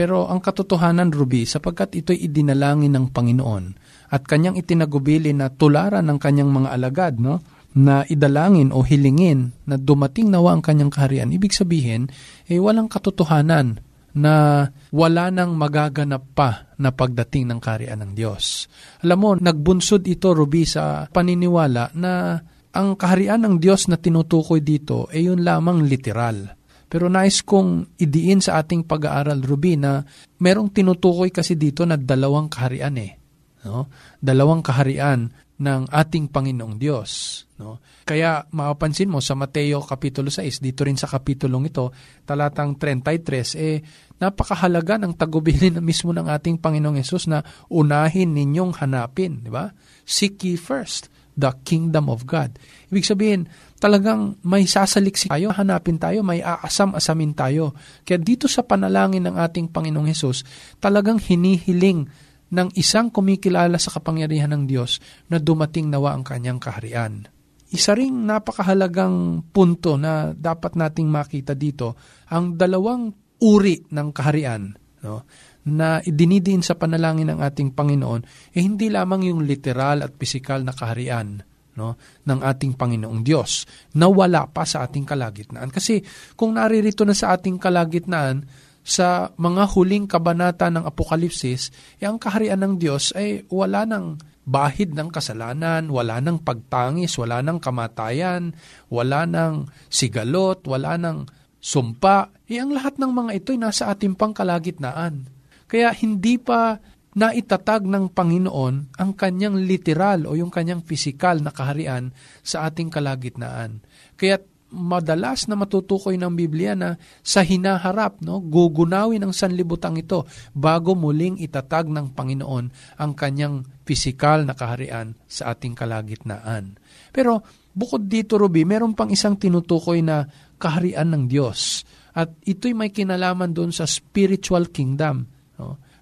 Pero 0.00 0.32
ang 0.32 0.40
katotohanan, 0.40 1.12
Ruby, 1.12 1.44
sapagkat 1.44 1.92
ito'y 1.92 2.24
idinalangin 2.24 2.96
ng 2.96 3.12
Panginoon 3.12 3.64
at 4.08 4.24
kanyang 4.24 4.56
itinagubili 4.56 5.36
na 5.36 5.52
tularan 5.52 6.08
ng 6.08 6.16
kanyang 6.16 6.48
mga 6.48 6.72
alagad, 6.72 7.20
no? 7.20 7.44
na 7.76 8.08
idalangin 8.08 8.72
o 8.72 8.80
hilingin 8.80 9.52
na 9.68 9.76
dumating 9.76 10.32
nawa 10.32 10.56
ang 10.56 10.64
kanyang 10.64 10.88
kaharian, 10.88 11.28
ibig 11.36 11.52
sabihin, 11.52 12.08
eh 12.48 12.56
walang 12.56 12.88
katotohanan 12.88 13.76
na 14.16 14.66
wala 14.88 15.28
nang 15.28 15.52
magaganap 15.54 16.32
pa 16.32 16.72
na 16.80 16.96
pagdating 16.96 17.52
ng 17.52 17.60
kaharian 17.60 18.00
ng 18.00 18.16
Diyos. 18.16 18.72
Alam 19.04 19.18
mo, 19.20 19.30
nagbunsod 19.36 20.08
ito, 20.08 20.32
Ruby, 20.32 20.64
sa 20.64 21.12
paniniwala 21.12 21.92
na 21.92 22.40
ang 22.72 22.96
kaharian 22.96 23.44
ng 23.44 23.60
Diyos 23.60 23.84
na 23.92 24.00
tinutukoy 24.00 24.64
dito 24.64 25.12
ay 25.12 25.28
yun 25.28 25.44
lamang 25.44 25.84
literal. 25.84 26.56
Pero 26.90 27.06
nais 27.06 27.46
kong 27.46 27.94
idiin 28.02 28.42
sa 28.42 28.58
ating 28.58 28.82
pag-aaral, 28.82 29.46
Ruby, 29.46 29.78
na 29.78 30.02
merong 30.42 30.74
tinutukoy 30.74 31.30
kasi 31.30 31.54
dito 31.54 31.86
na 31.86 31.94
dalawang 31.94 32.50
kaharian 32.50 32.98
eh. 32.98 33.14
No? 33.62 33.86
Dalawang 34.18 34.58
kaharian 34.58 35.30
ng 35.60 35.82
ating 35.86 36.34
Panginoong 36.34 36.80
Diyos. 36.80 37.44
No? 37.62 37.78
Kaya 38.02 38.42
mapapansin 38.50 39.06
mo 39.06 39.22
sa 39.22 39.38
Mateo 39.38 39.86
Kapitulo 39.86 40.34
6, 40.34 40.58
dito 40.58 40.82
rin 40.82 40.98
sa 40.98 41.06
kapitulong 41.06 41.70
ito, 41.70 41.94
talatang 42.26 42.74
33, 42.74 43.54
eh, 43.54 43.78
napakahalaga 44.18 44.98
ng 44.98 45.14
tagubilin 45.14 45.74
na 45.78 45.82
mismo 45.84 46.10
ng 46.10 46.26
ating 46.26 46.58
Panginoong 46.58 46.98
Yesus 46.98 47.30
na 47.30 47.44
unahin 47.70 48.34
ninyong 48.34 48.82
hanapin. 48.82 49.46
Di 49.46 49.52
ba? 49.52 49.70
Seek 50.02 50.42
ye 50.42 50.58
first 50.58 51.09
the 51.36 51.50
kingdom 51.62 52.10
of 52.10 52.26
God. 52.26 52.54
Ibig 52.90 53.06
sabihin, 53.06 53.46
talagang 53.78 54.38
may 54.42 54.66
sasaliksik 54.66 55.30
tayo, 55.30 55.54
hanapin 55.54 55.96
tayo, 55.96 56.20
may 56.26 56.42
aasam-asamin 56.42 57.32
tayo. 57.32 57.72
Kaya 58.02 58.18
dito 58.20 58.50
sa 58.50 58.66
panalangin 58.66 59.26
ng 59.26 59.36
ating 59.38 59.70
Panginoong 59.70 60.10
Yesus, 60.10 60.42
talagang 60.82 61.22
hinihiling 61.22 62.06
ng 62.50 62.68
isang 62.74 63.14
kumikilala 63.14 63.78
sa 63.78 63.94
kapangyarihan 63.94 64.50
ng 64.50 64.64
Diyos 64.66 64.98
na 65.30 65.38
dumating 65.38 65.86
nawa 65.86 66.18
ang 66.18 66.26
kanyang 66.26 66.58
kaharian. 66.58 67.30
Isa 67.70 67.94
ring 67.94 68.26
napakahalagang 68.26 69.46
punto 69.54 69.94
na 69.94 70.34
dapat 70.34 70.74
nating 70.74 71.06
makita 71.06 71.54
dito, 71.54 71.94
ang 72.34 72.58
dalawang 72.58 73.14
uri 73.38 73.86
ng 73.86 74.08
kaharian 74.10 74.74
no, 75.04 75.24
na 75.68 76.00
idinidin 76.00 76.64
sa 76.64 76.76
panalangin 76.76 77.28
ng 77.28 77.40
ating 77.44 77.76
Panginoon, 77.76 78.52
eh 78.56 78.60
hindi 78.64 78.88
lamang 78.88 79.28
yung 79.28 79.44
literal 79.44 80.00
at 80.00 80.16
pisikal 80.16 80.64
na 80.64 80.72
kaharian 80.72 81.44
no, 81.76 81.96
ng 82.24 82.40
ating 82.40 82.76
Panginoong 82.76 83.20
Diyos 83.20 83.68
na 83.96 84.08
wala 84.08 84.48
pa 84.48 84.64
sa 84.64 84.88
ating 84.88 85.04
kalagitnaan. 85.04 85.68
Kasi 85.68 86.00
kung 86.36 86.56
naririto 86.56 87.04
na 87.04 87.12
sa 87.12 87.36
ating 87.36 87.60
kalagitnaan, 87.60 88.68
sa 88.80 89.28
mga 89.36 89.68
huling 89.76 90.08
kabanata 90.08 90.72
ng 90.72 90.88
Apokalipsis, 90.88 91.68
eh, 92.00 92.08
ang 92.08 92.16
kaharian 92.16 92.64
ng 92.64 92.74
Diyos 92.80 93.12
ay 93.12 93.44
wala 93.52 93.84
ng 93.84 94.16
bahid 94.50 94.96
ng 94.96 95.12
kasalanan, 95.12 95.92
wala 95.92 96.18
ng 96.18 96.40
pagtangis, 96.40 97.12
wala 97.20 97.44
ng 97.44 97.60
kamatayan, 97.60 98.56
wala 98.88 99.28
ng 99.28 99.68
sigalot, 99.92 100.64
wala 100.64 100.96
ng 100.96 101.28
sumpa. 101.60 102.32
Eh, 102.48 102.58
ang 102.58 102.72
lahat 102.72 102.96
ng 102.96 103.12
mga 103.12 103.30
ito 103.36 103.48
ay 103.52 103.60
nasa 103.60 103.92
ating 103.92 104.16
pangkalagitnaan. 104.16 105.39
Kaya 105.70 105.94
hindi 105.94 106.34
pa 106.42 106.82
naitatag 107.14 107.86
ng 107.86 108.10
Panginoon 108.10 108.98
ang 108.98 109.10
kanyang 109.14 109.62
literal 109.62 110.26
o 110.26 110.34
yung 110.34 110.50
kanyang 110.50 110.82
pisikal 110.82 111.38
na 111.38 111.54
kaharian 111.54 112.10
sa 112.42 112.66
ating 112.66 112.90
kalagitnaan. 112.90 113.82
Kaya 114.18 114.42
madalas 114.70 115.50
na 115.50 115.58
matutukoy 115.58 116.14
ng 116.14 116.30
Biblia 116.38 116.78
na 116.78 116.94
sa 117.26 117.42
hinaharap, 117.42 118.22
no, 118.22 118.38
gugunawin 118.38 119.26
ang 119.26 119.34
sanlibutan 119.34 119.98
ito 119.98 120.26
bago 120.54 120.94
muling 120.94 121.42
itatag 121.42 121.90
ng 121.90 122.14
Panginoon 122.14 122.96
ang 122.98 123.12
kanyang 123.18 123.66
pisikal 123.82 124.46
na 124.46 124.54
kaharian 124.54 125.18
sa 125.26 125.54
ating 125.54 125.74
kalagitnaan. 125.74 126.78
Pero 127.10 127.42
bukod 127.74 128.06
dito, 128.06 128.38
Ruby, 128.38 128.62
meron 128.62 128.94
pang 128.94 129.10
isang 129.10 129.34
tinutukoy 129.34 130.02
na 130.06 130.30
kaharian 130.62 131.10
ng 131.10 131.24
Diyos. 131.26 131.82
At 132.14 132.38
ito'y 132.46 132.74
may 132.74 132.94
kinalaman 132.94 133.50
doon 133.50 133.74
sa 133.74 133.86
spiritual 133.86 134.70
kingdom. 134.70 135.26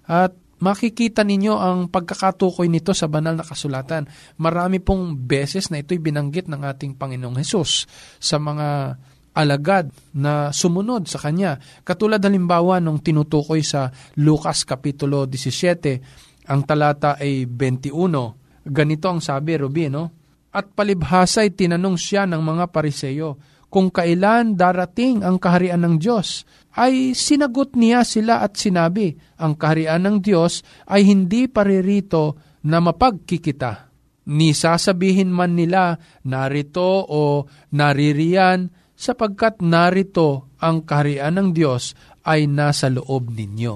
At 0.09 0.35
makikita 0.59 1.23
ninyo 1.23 1.55
ang 1.55 1.87
pagkakatukoy 1.87 2.67
nito 2.67 2.91
sa 2.91 3.07
banal 3.07 3.39
na 3.39 3.47
kasulatan. 3.47 4.07
Marami 4.39 4.83
pong 4.83 5.15
beses 5.15 5.71
na 5.71 5.79
ito'y 5.79 5.99
binanggit 6.03 6.51
ng 6.51 6.61
ating 6.67 6.99
Panginoong 6.99 7.39
Hesus 7.39 7.87
sa 8.19 8.37
mga 8.37 8.99
alagad 9.39 9.87
na 10.11 10.51
sumunod 10.51 11.07
sa 11.07 11.21
Kanya. 11.21 11.55
Katulad 11.87 12.19
halimbawa 12.19 12.83
nung 12.83 12.99
tinutukoy 12.99 13.63
sa 13.63 13.87
Lucas 14.19 14.67
Kapitulo 14.67 15.23
17, 15.23 16.51
ang 16.51 16.61
talata 16.67 17.15
ay 17.15 17.47
21. 17.47 18.67
Ganito 18.67 19.05
ang 19.07 19.23
sabi, 19.23 19.55
Ruby, 19.55 19.87
no? 19.87 20.11
At 20.49 20.73
palibhasa'y 20.73 21.53
tinanong 21.53 21.95
siya 21.95 22.25
ng 22.25 22.41
mga 22.41 22.73
pariseyo, 22.73 23.37
kung 23.69 23.93
kailan 23.93 24.57
darating 24.57 25.21
ang 25.21 25.37
kaharian 25.37 25.85
ng 25.85 25.95
Diyos, 26.01 26.43
ay 26.73 27.13
sinagot 27.13 27.77
niya 27.77 28.01
sila 28.01 28.41
at 28.41 28.57
sinabi, 28.57 29.13
ang 29.37 29.57
kaharian 29.57 30.05
ng 30.05 30.17
Diyos 30.21 30.65
ay 30.89 31.05
hindi 31.05 31.45
paririto 31.45 32.37
na 32.65 32.81
mapagkikita. 32.81 33.89
Ni 34.29 34.53
sasabihin 34.53 35.33
man 35.33 35.57
nila, 35.57 35.97
narito 36.25 37.05
o 37.05 37.49
naririyan, 37.73 38.69
sapagkat 38.93 39.63
narito 39.63 40.53
ang 40.59 40.83
kaharian 40.83 41.39
ng 41.39 41.49
Diyos 41.55 41.95
ay 42.27 42.45
nasa 42.45 42.91
loob 42.91 43.31
ninyo. 43.31 43.75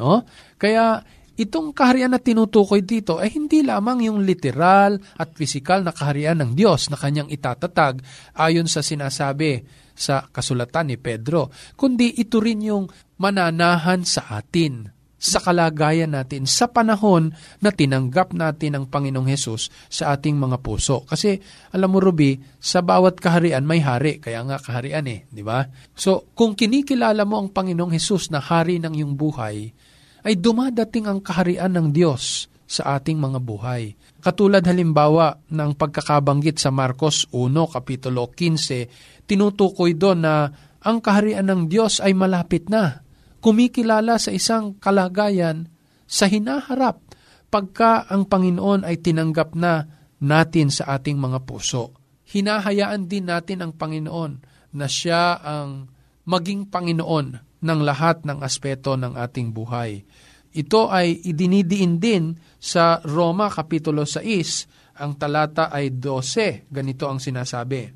No? 0.00 0.24
Kaya 0.56 1.04
Itong 1.40 1.72
kaharian 1.72 2.12
na 2.12 2.20
tinutukoy 2.20 2.84
dito 2.84 3.16
ay 3.16 3.32
hindi 3.32 3.64
lamang 3.64 4.04
yung 4.04 4.20
literal 4.28 5.00
at 5.16 5.32
pisikal 5.32 5.80
na 5.80 5.88
kaharian 5.88 6.36
ng 6.36 6.52
Diyos 6.52 6.92
na 6.92 7.00
kanyang 7.00 7.32
itatatag 7.32 8.04
ayon 8.36 8.68
sa 8.68 8.84
sinasabi 8.84 9.64
sa 9.96 10.28
kasulatan 10.28 10.92
ni 10.92 10.96
Pedro, 11.00 11.48
kundi 11.80 12.20
ito 12.20 12.44
rin 12.44 12.60
yung 12.60 12.84
mananahan 13.16 14.04
sa 14.04 14.36
atin 14.36 14.92
sa 15.20 15.40
kalagayan 15.40 16.16
natin 16.16 16.48
sa 16.48 16.68
panahon 16.72 17.32
na 17.60 17.72
tinanggap 17.72 18.32
natin 18.32 18.76
ang 18.76 18.84
Panginoong 18.88 19.28
Hesus 19.28 19.68
sa 19.92 20.16
ating 20.16 20.36
mga 20.36 20.64
puso. 20.64 21.04
Kasi 21.04 21.36
alam 21.76 21.92
mo 21.92 22.00
Ruby, 22.00 22.40
sa 22.56 22.80
bawat 22.80 23.20
kaharian 23.20 23.68
may 23.68 23.84
hari, 23.84 24.16
kaya 24.16 24.40
nga 24.44 24.56
kaharian 24.56 25.04
eh, 25.08 25.28
di 25.28 25.44
ba? 25.44 25.64
So 25.92 26.32
kung 26.36 26.56
kinikilala 26.56 27.24
mo 27.28 27.40
ang 27.40 27.52
Panginoong 27.52 27.92
Hesus 27.92 28.32
na 28.32 28.40
hari 28.40 28.80
ng 28.80 28.96
iyong 28.96 29.16
buhay, 29.16 29.72
ay 30.24 30.36
dumadating 30.36 31.08
ang 31.08 31.20
kaharian 31.24 31.72
ng 31.72 31.88
Diyos 31.94 32.50
sa 32.70 33.00
ating 33.00 33.18
mga 33.18 33.42
buhay. 33.42 33.98
Katulad 34.22 34.62
halimbawa 34.62 35.42
ng 35.50 35.74
pagkakabanggit 35.74 36.62
sa 36.62 36.70
Marcos 36.70 37.26
1, 37.34 37.50
Kapitulo 37.74 38.30
15, 38.30 39.26
tinutukoy 39.26 39.98
doon 39.98 40.22
na 40.22 40.46
ang 40.80 41.02
kaharian 41.02 41.50
ng 41.50 41.66
Diyos 41.66 41.98
ay 41.98 42.14
malapit 42.14 42.70
na. 42.70 43.02
Kumikilala 43.42 44.20
sa 44.20 44.30
isang 44.30 44.78
kalagayan 44.78 45.66
sa 46.06 46.30
hinaharap 46.30 47.02
pagka 47.50 48.06
ang 48.06 48.28
Panginoon 48.30 48.86
ay 48.86 49.02
tinanggap 49.02 49.58
na 49.58 49.88
natin 50.22 50.70
sa 50.70 50.94
ating 50.94 51.18
mga 51.18 51.42
puso. 51.42 51.96
Hinahayaan 52.30 53.10
din 53.10 53.26
natin 53.26 53.66
ang 53.66 53.72
Panginoon 53.74 54.32
na 54.78 54.86
siya 54.86 55.42
ang 55.42 55.90
maging 56.28 56.70
Panginoon 56.70 57.49
ng 57.60 57.80
lahat 57.84 58.24
ng 58.24 58.40
aspeto 58.40 58.96
ng 58.96 59.16
ating 59.16 59.52
buhay. 59.52 60.02
Ito 60.50 60.90
ay 60.90 61.30
idinidiin 61.30 62.02
din 62.02 62.34
sa 62.58 62.98
Roma 63.06 63.46
Kapitulo 63.46 64.02
6, 64.02 64.98
ang 65.00 65.14
talata 65.16 65.70
ay 65.70 65.94
12. 65.96 66.66
Ganito 66.68 67.06
ang 67.06 67.22
sinasabi. 67.22 67.86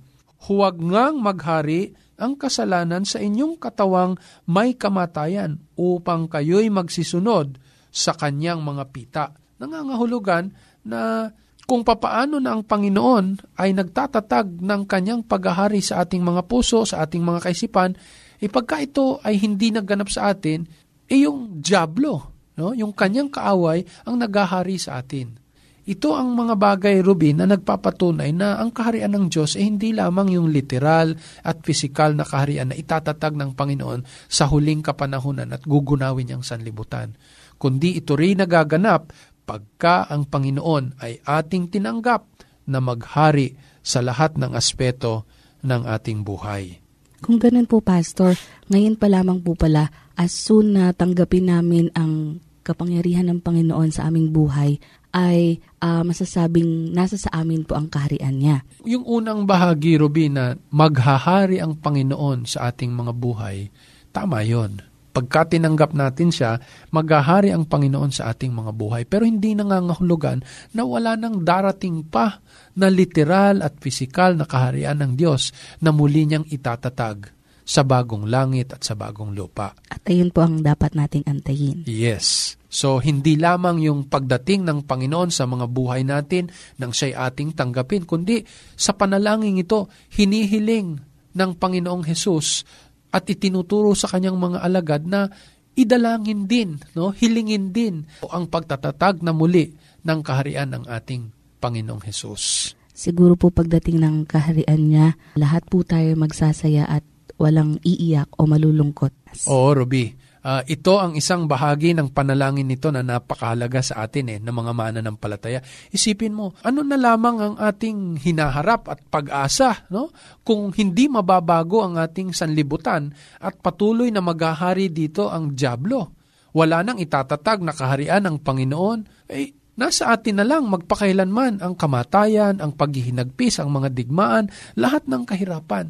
Huwag 0.46 0.78
ngang 0.78 1.18
maghari 1.18 1.90
ang 2.14 2.38
kasalanan 2.38 3.02
sa 3.02 3.18
inyong 3.18 3.58
katawang 3.58 4.14
may 4.46 4.78
kamatayan 4.78 5.58
upang 5.74 6.30
kayo'y 6.30 6.70
magsisunod 6.70 7.58
sa 7.90 8.14
kanyang 8.14 8.62
mga 8.62 8.84
pita. 8.94 9.24
Nangangahulugan 9.58 10.54
na 10.86 11.32
kung 11.64 11.80
papaano 11.80 12.38
na 12.38 12.54
ang 12.54 12.62
Panginoon 12.62 13.56
ay 13.56 13.72
nagtatatag 13.72 14.60
ng 14.60 14.82
kanyang 14.84 15.24
paghahari 15.24 15.80
sa 15.80 16.04
ating 16.04 16.20
mga 16.20 16.44
puso, 16.44 16.84
sa 16.84 17.02
ating 17.02 17.24
mga 17.24 17.50
kaisipan, 17.50 17.96
eh 18.40 18.48
pagka 18.50 18.82
ito 18.82 19.20
ay 19.22 19.38
hindi 19.38 19.70
nagganap 19.70 20.08
sa 20.10 20.34
atin, 20.34 20.66
eh 21.06 21.26
yung 21.26 21.60
Diablo, 21.60 22.34
no? 22.58 22.72
yung 22.72 22.96
kanyang 22.96 23.30
kaaway 23.30 23.84
ang 24.08 24.18
naghahari 24.18 24.80
sa 24.80 24.98
atin. 25.02 25.44
Ito 25.84 26.16
ang 26.16 26.32
mga 26.32 26.56
bagay, 26.56 27.04
Ruby, 27.04 27.36
na 27.36 27.44
nagpapatunay 27.44 28.32
na 28.32 28.56
ang 28.56 28.72
kaharian 28.72 29.12
ng 29.12 29.28
Diyos 29.28 29.52
ay 29.52 29.68
hindi 29.68 29.92
lamang 29.92 30.32
yung 30.32 30.48
literal 30.48 31.12
at 31.44 31.60
pisikal 31.60 32.16
na 32.16 32.24
kaharian 32.24 32.72
na 32.72 32.76
itatatag 32.76 33.36
ng 33.36 33.52
Panginoon 33.52 34.00
sa 34.24 34.48
huling 34.48 34.80
kapanahunan 34.80 35.52
at 35.52 35.60
gugunawin 35.68 36.24
niyang 36.24 36.40
sanlibutan. 36.40 37.12
Kundi 37.60 38.00
ito 38.00 38.16
rin 38.16 38.40
nagaganap 38.40 39.12
pagka 39.44 40.08
ang 40.08 40.24
Panginoon 40.24 41.04
ay 41.04 41.20
ating 41.20 41.68
tinanggap 41.68 42.32
na 42.64 42.80
maghari 42.80 43.52
sa 43.84 44.00
lahat 44.00 44.40
ng 44.40 44.56
aspeto 44.56 45.28
ng 45.60 45.84
ating 45.84 46.24
buhay. 46.24 46.83
Kung 47.24 47.40
ganun 47.40 47.64
po, 47.64 47.80
Pastor, 47.80 48.36
ngayon 48.68 49.00
pa 49.00 49.08
lamang 49.08 49.40
po 49.40 49.56
pala, 49.56 49.88
as 50.12 50.28
soon 50.28 50.76
na 50.76 50.92
tanggapin 50.92 51.48
namin 51.48 51.88
ang 51.96 52.36
kapangyarihan 52.60 53.24
ng 53.32 53.40
Panginoon 53.40 53.88
sa 53.88 54.12
aming 54.12 54.28
buhay, 54.28 54.76
ay 55.16 55.56
uh, 55.80 56.04
masasabing 56.04 56.92
nasa 56.92 57.16
sa 57.16 57.32
amin 57.32 57.64
po 57.64 57.80
ang 57.80 57.88
kaharian 57.88 58.36
niya. 58.36 58.56
Yung 58.84 59.08
unang 59.08 59.48
bahagi, 59.48 59.96
Robina, 59.96 60.52
maghahari 60.68 61.64
ang 61.64 61.80
Panginoon 61.80 62.44
sa 62.44 62.68
ating 62.68 62.92
mga 62.92 63.16
buhay, 63.16 63.72
tama 64.12 64.44
yon. 64.44 64.84
Pagka 65.14 65.54
tinanggap 65.54 65.94
natin 65.94 66.34
siya, 66.34 66.58
maghahari 66.90 67.54
ang 67.54 67.70
Panginoon 67.70 68.10
sa 68.10 68.34
ating 68.34 68.50
mga 68.50 68.74
buhay. 68.74 69.02
Pero 69.06 69.22
hindi 69.22 69.54
nangangahulugan 69.54 70.42
na 70.74 70.82
wala 70.82 71.14
nang 71.14 71.46
darating 71.46 72.02
pa 72.02 72.42
na 72.74 72.90
literal 72.90 73.62
at 73.62 73.78
pisikal 73.78 74.34
na 74.34 74.42
kaharian 74.42 74.98
ng 74.98 75.14
Diyos 75.14 75.54
na 75.78 75.94
muli 75.94 76.26
niyang 76.26 76.50
itatatag 76.50 77.30
sa 77.62 77.86
bagong 77.86 78.26
langit 78.26 78.74
at 78.74 78.82
sa 78.82 78.98
bagong 78.98 79.32
lupa. 79.32 79.72
At 79.88 80.02
ayun 80.10 80.34
po 80.34 80.42
ang 80.42 80.60
dapat 80.60 80.98
nating 80.98 81.24
antayin. 81.30 81.86
Yes. 81.86 82.58
So, 82.68 82.98
hindi 82.98 83.38
lamang 83.38 83.86
yung 83.86 84.10
pagdating 84.10 84.66
ng 84.66 84.84
Panginoon 84.84 85.30
sa 85.30 85.46
mga 85.46 85.70
buhay 85.70 86.02
natin 86.02 86.50
nang 86.76 86.90
siya'y 86.90 87.14
ating 87.14 87.54
tanggapin, 87.54 88.02
kundi 88.02 88.42
sa 88.74 88.98
panalangin 88.98 89.62
ito, 89.62 89.86
hinihiling 90.10 90.98
ng 91.38 91.50
Panginoong 91.54 92.02
Hesus 92.02 92.66
at 93.14 93.30
itinuturo 93.30 93.94
sa 93.94 94.10
kanyang 94.10 94.34
mga 94.34 94.58
alagad 94.58 95.06
na 95.06 95.30
idalangin 95.78 96.50
din, 96.50 96.82
no? 96.98 97.14
hilingin 97.14 97.70
din 97.70 98.02
ang 98.26 98.50
pagtatatag 98.50 99.22
na 99.22 99.30
muli 99.30 99.70
ng 100.02 100.18
kaharian 100.26 100.74
ng 100.74 100.84
ating 100.90 101.30
Panginoong 101.62 102.02
Hesus. 102.02 102.74
Siguro 102.94 103.38
po 103.38 103.50
pagdating 103.50 104.02
ng 104.02 104.16
kaharian 104.26 104.82
niya, 104.82 105.06
lahat 105.38 105.66
po 105.66 105.82
tayo 105.86 106.14
magsasaya 106.18 106.86
at 106.86 107.02
walang 107.38 107.82
iiyak 107.82 108.30
o 108.38 108.46
malulungkot. 108.46 109.10
Oo, 109.50 109.74
Ruby. 109.74 110.14
Uh, 110.44 110.60
ito 110.68 111.00
ang 111.00 111.16
isang 111.16 111.48
bahagi 111.48 111.96
ng 111.96 112.12
panalangin 112.12 112.68
nito 112.68 112.92
na 112.92 113.00
napakahalaga 113.00 113.80
sa 113.80 114.04
atin 114.04 114.28
eh, 114.28 114.38
ng 114.44 114.52
mga 114.52 114.76
mananampalataya. 114.76 115.64
Isipin 115.88 116.36
mo, 116.36 116.52
ano 116.60 116.84
na 116.84 117.00
lamang 117.00 117.36
ang 117.40 117.54
ating 117.56 118.20
hinaharap 118.20 118.92
at 118.92 119.00
pag-asa 119.08 119.88
no? 119.88 120.12
kung 120.44 120.68
hindi 120.76 121.08
mababago 121.08 121.80
ang 121.80 121.96
ating 121.96 122.36
sanlibutan 122.36 123.08
at 123.40 123.56
patuloy 123.56 124.12
na 124.12 124.20
maghahari 124.20 124.92
dito 124.92 125.32
ang 125.32 125.56
Diablo. 125.56 126.12
Wala 126.52 126.84
nang 126.84 127.00
itatatag 127.00 127.64
na 127.64 127.72
kaharian 127.72 128.28
ng 128.28 128.44
Panginoon, 128.44 129.32
eh, 129.32 129.48
nasa 129.80 130.12
atin 130.12 130.38
na 130.38 130.44
lang 130.44 130.68
magpakailanman 130.68 131.64
ang 131.64 131.72
kamatayan, 131.72 132.60
ang 132.60 132.76
paghihinagpis, 132.76 133.64
ang 133.64 133.72
mga 133.72 133.96
digmaan, 133.96 134.52
lahat 134.76 135.08
ng 135.08 135.24
kahirapan. 135.24 135.88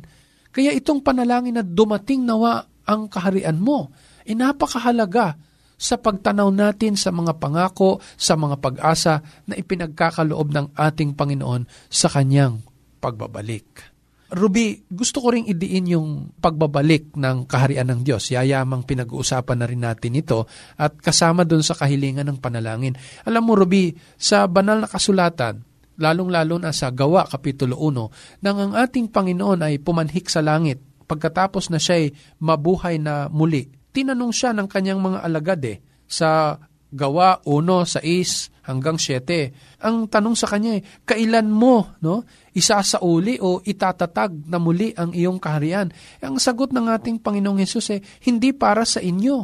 Kaya 0.54 0.70
itong 0.78 1.02
panalangin 1.02 1.58
na 1.58 1.66
dumating 1.66 2.22
nawa 2.22 2.70
ang 2.86 3.10
kaharian 3.10 3.58
mo, 3.58 3.90
ay 4.24 4.34
napakahalaga 4.36 5.36
sa 5.74 6.00
pagtanaw 6.00 6.48
natin 6.54 6.94
sa 6.94 7.10
mga 7.10 7.36
pangako, 7.36 8.00
sa 8.14 8.38
mga 8.38 8.56
pag-asa 8.62 9.20
na 9.44 9.54
ipinagkakaloob 9.58 10.54
ng 10.54 10.66
ating 10.72 11.12
Panginoon 11.18 11.66
sa 11.90 12.08
kanyang 12.08 12.62
pagbabalik. 13.02 13.92
Ruby, 14.34 14.88
gusto 14.90 15.22
ko 15.22 15.30
ring 15.30 15.46
idiin 15.46 15.94
yung 15.94 16.08
pagbabalik 16.42 17.14
ng 17.14 17.46
kaharian 17.46 17.86
ng 17.86 18.00
Diyos. 18.02 18.34
Yayamang 18.34 18.82
pinag-uusapan 18.82 19.56
na 19.60 19.68
rin 19.68 19.84
natin 19.84 20.18
ito 20.18 20.50
at 20.74 20.96
kasama 20.98 21.46
doon 21.46 21.62
sa 21.62 21.76
kahilingan 21.78 22.26
ng 22.26 22.38
panalangin. 22.42 22.98
Alam 23.28 23.42
mo, 23.46 23.52
Ruby, 23.54 23.94
sa 24.18 24.48
banal 24.50 24.82
na 24.82 24.88
kasulatan, 24.90 25.62
lalong-lalo 26.00 26.58
na 26.58 26.74
sa 26.74 26.90
Gawa, 26.90 27.30
Kapitulo 27.30 27.78
1, 27.78 28.42
nang 28.42 28.58
ang 28.58 28.72
ating 28.74 29.12
Panginoon 29.12 29.60
ay 29.62 29.78
pumanhik 29.78 30.26
sa 30.26 30.42
langit 30.42 30.82
pagkatapos 31.04 31.68
na 31.68 31.78
siya 31.78 32.00
ay 32.00 32.16
mabuhay 32.40 32.96
na 32.96 33.28
muli 33.28 33.83
tinanong 33.94 34.34
siya 34.34 34.50
ng 34.50 34.66
kanyang 34.66 34.98
mga 34.98 35.22
alagad 35.22 35.62
eh, 35.62 35.78
sa 36.10 36.58
gawa 36.90 37.38
1, 37.46 38.02
6 38.02 38.66
hanggang 38.66 38.98
7. 38.98 39.86
Ang 39.86 40.10
tanong 40.10 40.34
sa 40.34 40.50
kanya 40.50 40.78
eh, 40.78 40.82
kailan 41.06 41.46
mo 41.46 41.94
no, 42.02 42.26
isasauli 42.50 43.38
o 43.38 43.62
itatatag 43.62 44.50
na 44.50 44.58
muli 44.58 44.90
ang 44.98 45.14
iyong 45.14 45.38
kaharian? 45.38 45.94
Ang 46.18 46.42
sagot 46.42 46.74
ng 46.74 46.90
ating 46.90 47.22
Panginoong 47.22 47.62
Hesus 47.62 47.94
eh, 47.94 48.00
hindi 48.26 48.50
para 48.50 48.82
sa 48.82 48.98
inyo. 48.98 49.36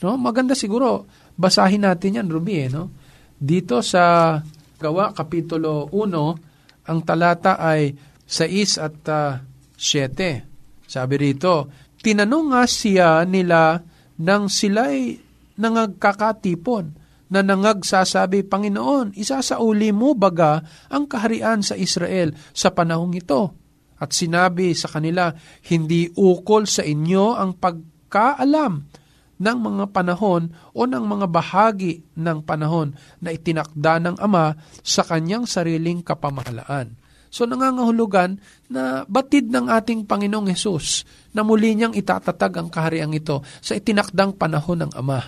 No? 0.00 0.10
Maganda 0.16 0.56
siguro, 0.56 1.04
basahin 1.36 1.84
natin 1.84 2.24
yan, 2.24 2.28
Ruby. 2.32 2.64
Eh, 2.64 2.68
no? 2.72 2.96
Dito 3.36 3.84
sa 3.84 4.36
gawa, 4.80 5.12
Kapitulo 5.12 5.92
1, 5.92 6.88
ang 6.88 6.98
talata 7.04 7.60
ay 7.60 7.92
6 8.24 8.80
at 8.80 8.96
uh, 9.08 9.12
ah, 9.12 9.32
7. 9.76 10.88
Sabi 10.88 11.14
rito, 11.20 11.68
Tinanong 11.98 12.54
nga 12.54 12.62
siya 12.62 13.26
nila 13.26 13.82
nang 14.18 14.50
sila'y 14.50 15.18
nangagkakatipon 15.58 16.94
na 17.28 17.44
nangagsasabi, 17.44 18.46
Panginoon, 18.48 19.14
isasauli 19.14 19.92
mo 19.92 20.16
baga 20.16 20.64
ang 20.88 21.04
kaharian 21.04 21.60
sa 21.60 21.76
Israel 21.76 22.32
sa 22.56 22.72
panahong 22.72 23.14
ito? 23.14 23.52
At 23.98 24.14
sinabi 24.14 24.72
sa 24.78 24.88
kanila, 24.88 25.34
hindi 25.68 26.08
ukol 26.14 26.70
sa 26.70 26.86
inyo 26.86 27.34
ang 27.34 27.58
pagkaalam 27.58 28.72
ng 29.38 29.58
mga 29.58 29.84
panahon 29.94 30.50
o 30.74 30.80
ng 30.86 31.04
mga 31.04 31.26
bahagi 31.30 32.02
ng 32.18 32.38
panahon 32.42 32.94
na 33.22 33.30
itinakda 33.30 34.02
ng 34.02 34.16
Ama 34.18 34.58
sa 34.82 35.06
kanyang 35.06 35.46
sariling 35.46 36.02
kapamahalaan. 36.02 36.94
So 37.28 37.44
nangangahulugan 37.44 38.40
na 38.72 39.04
batid 39.04 39.52
ng 39.52 39.68
ating 39.68 40.08
Panginoong 40.08 40.48
Hesus 40.48 41.04
na 41.36 41.44
muli 41.44 41.76
niyang 41.76 41.92
itatatag 41.92 42.52
ang 42.56 42.68
kahariang 42.72 43.12
ito 43.12 43.44
sa 43.60 43.76
itinakdang 43.76 44.36
panahon 44.36 44.88
ng 44.88 44.92
Ama. 44.96 45.20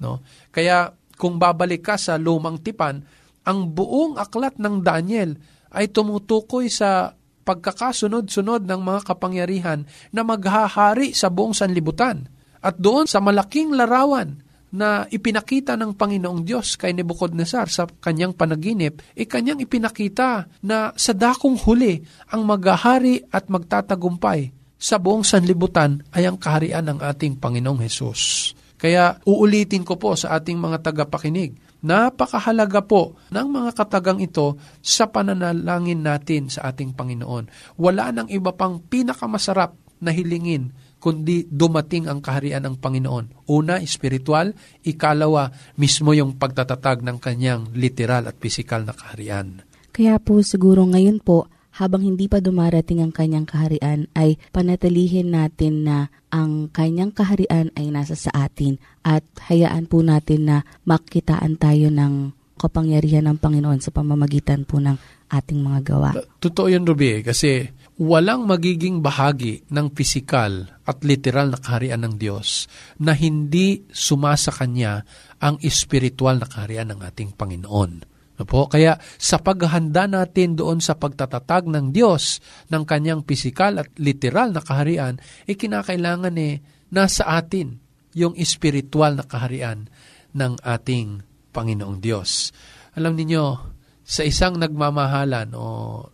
No? 0.00 0.20
Kaya 0.52 0.92
kung 1.18 1.40
babalik 1.40 1.82
ka 1.82 1.96
sa 1.98 2.20
lumang 2.20 2.62
tipan, 2.62 3.02
ang 3.48 3.72
buong 3.72 4.20
aklat 4.20 4.60
ng 4.60 4.84
Daniel 4.84 5.34
ay 5.72 5.88
tumutukoy 5.88 6.68
sa 6.68 7.12
pagkakasunod-sunod 7.48 8.68
ng 8.68 8.80
mga 8.84 9.00
kapangyarihan 9.08 9.88
na 10.12 10.20
maghahari 10.20 11.16
sa 11.16 11.32
buong 11.32 11.56
sanlibutan. 11.56 12.28
At 12.60 12.76
doon 12.76 13.08
sa 13.08 13.24
malaking 13.24 13.72
larawan 13.72 14.44
na 14.74 15.08
ipinakita 15.08 15.76
ng 15.76 15.96
Panginoong 15.96 16.44
Diyos 16.44 16.76
kay 16.76 16.92
Nebuchadnezzar 16.92 17.68
sa 17.72 17.88
kanyang 17.88 18.36
panaginip, 18.36 19.00
e 19.16 19.24
kanyang 19.24 19.64
ipinakita 19.64 20.48
na 20.64 20.92
sa 20.92 21.12
dakong 21.16 21.56
huli 21.64 22.04
ang 22.28 22.44
maghahari 22.44 23.24
at 23.32 23.48
magtatagumpay 23.48 24.52
sa 24.78 25.00
buong 25.00 25.26
sanlibutan 25.26 26.06
ay 26.14 26.30
ang 26.30 26.38
kaharian 26.38 26.86
ng 26.86 26.98
ating 27.02 27.40
Panginoong 27.40 27.82
Hesus. 27.82 28.54
Kaya 28.78 29.18
uulitin 29.26 29.82
ko 29.82 29.98
po 29.98 30.14
sa 30.14 30.38
ating 30.38 30.54
mga 30.54 30.86
tagapakinig, 30.86 31.58
napakahalaga 31.82 32.86
po 32.86 33.18
ng 33.34 33.46
mga 33.50 33.70
katagang 33.74 34.22
ito 34.22 34.54
sa 34.78 35.10
pananalangin 35.10 35.98
natin 35.98 36.46
sa 36.46 36.70
ating 36.70 36.94
Panginoon. 36.94 37.74
Wala 37.74 38.14
nang 38.14 38.30
iba 38.30 38.54
pang 38.54 38.78
pinakamasarap 38.78 39.74
na 39.98 40.14
hilingin 40.14 40.70
kundi 40.98 41.46
dumating 41.46 42.10
ang 42.10 42.18
kaharian 42.18 42.66
ng 42.66 42.76
Panginoon. 42.78 43.48
Una, 43.50 43.78
espiritual. 43.78 44.54
Ikalawa, 44.82 45.50
mismo 45.78 46.14
yung 46.14 46.36
pagtatatag 46.36 47.06
ng 47.06 47.18
kanyang 47.22 47.70
literal 47.74 48.26
at 48.26 48.36
pisikal 48.36 48.82
na 48.82 48.94
kaharian. 48.94 49.62
Kaya 49.94 50.18
po 50.22 50.42
siguro 50.42 50.86
ngayon 50.86 51.22
po, 51.22 51.50
habang 51.78 52.02
hindi 52.02 52.26
pa 52.26 52.42
dumarating 52.42 52.98
ang 52.98 53.14
kanyang 53.14 53.46
kaharian, 53.46 54.10
ay 54.18 54.34
panatilihin 54.50 55.30
natin 55.30 55.86
na 55.86 56.10
ang 56.28 56.66
kanyang 56.74 57.14
kaharian 57.14 57.70
ay 57.78 57.94
nasa 57.94 58.18
sa 58.18 58.34
atin 58.34 58.82
at 59.06 59.22
hayaan 59.46 59.86
po 59.86 60.02
natin 60.02 60.50
na 60.50 60.56
makitaan 60.82 61.54
tayo 61.54 61.88
ng 61.88 62.34
kapangyarihan 62.58 63.30
ng 63.30 63.38
Panginoon 63.38 63.78
sa 63.78 63.94
pamamagitan 63.94 64.66
po 64.66 64.82
ng 64.82 64.98
ating 65.30 65.62
mga 65.62 65.80
gawa. 65.86 66.10
Totoo 66.42 66.66
yan, 66.66 66.82
Ruby, 66.82 67.22
kasi 67.22 67.70
walang 67.98 68.46
magiging 68.46 69.02
bahagi 69.02 69.66
ng 69.74 69.90
pisikal 69.90 70.70
at 70.86 71.02
literal 71.02 71.50
na 71.50 71.58
kaharian 71.58 72.06
ng 72.06 72.14
Diyos 72.14 72.70
na 73.02 73.10
hindi 73.10 73.82
sumasa 73.90 74.54
Kanya 74.54 75.02
ang 75.42 75.58
espiritual 75.66 76.38
na 76.38 76.46
kaharian 76.46 76.94
ng 76.94 77.02
ating 77.02 77.34
Panginoon. 77.34 77.92
No 78.38 78.46
po? 78.46 78.70
Kaya 78.70 79.02
sa 79.18 79.42
paghahanda 79.42 80.06
natin 80.06 80.54
doon 80.54 80.78
sa 80.78 80.94
pagtatatag 80.94 81.66
ng 81.66 81.90
Diyos 81.90 82.38
ng 82.70 82.86
kanyang 82.86 83.26
pisikal 83.26 83.82
at 83.82 83.90
literal 83.98 84.54
na 84.54 84.62
kaharian, 84.62 85.18
eh 85.50 85.58
kinakailangan 85.58 86.38
eh 86.38 86.62
nasa 86.94 87.26
atin 87.34 87.82
yung 88.14 88.38
espiritual 88.38 89.18
na 89.18 89.26
kaharian 89.26 89.90
ng 90.38 90.54
ating 90.62 91.26
Panginoong 91.50 91.98
Diyos. 91.98 92.54
Alam 92.94 93.18
niyo 93.18 93.74
sa 94.06 94.22
isang 94.22 94.54
nagmamahalan 94.54 95.50
o 95.58 95.66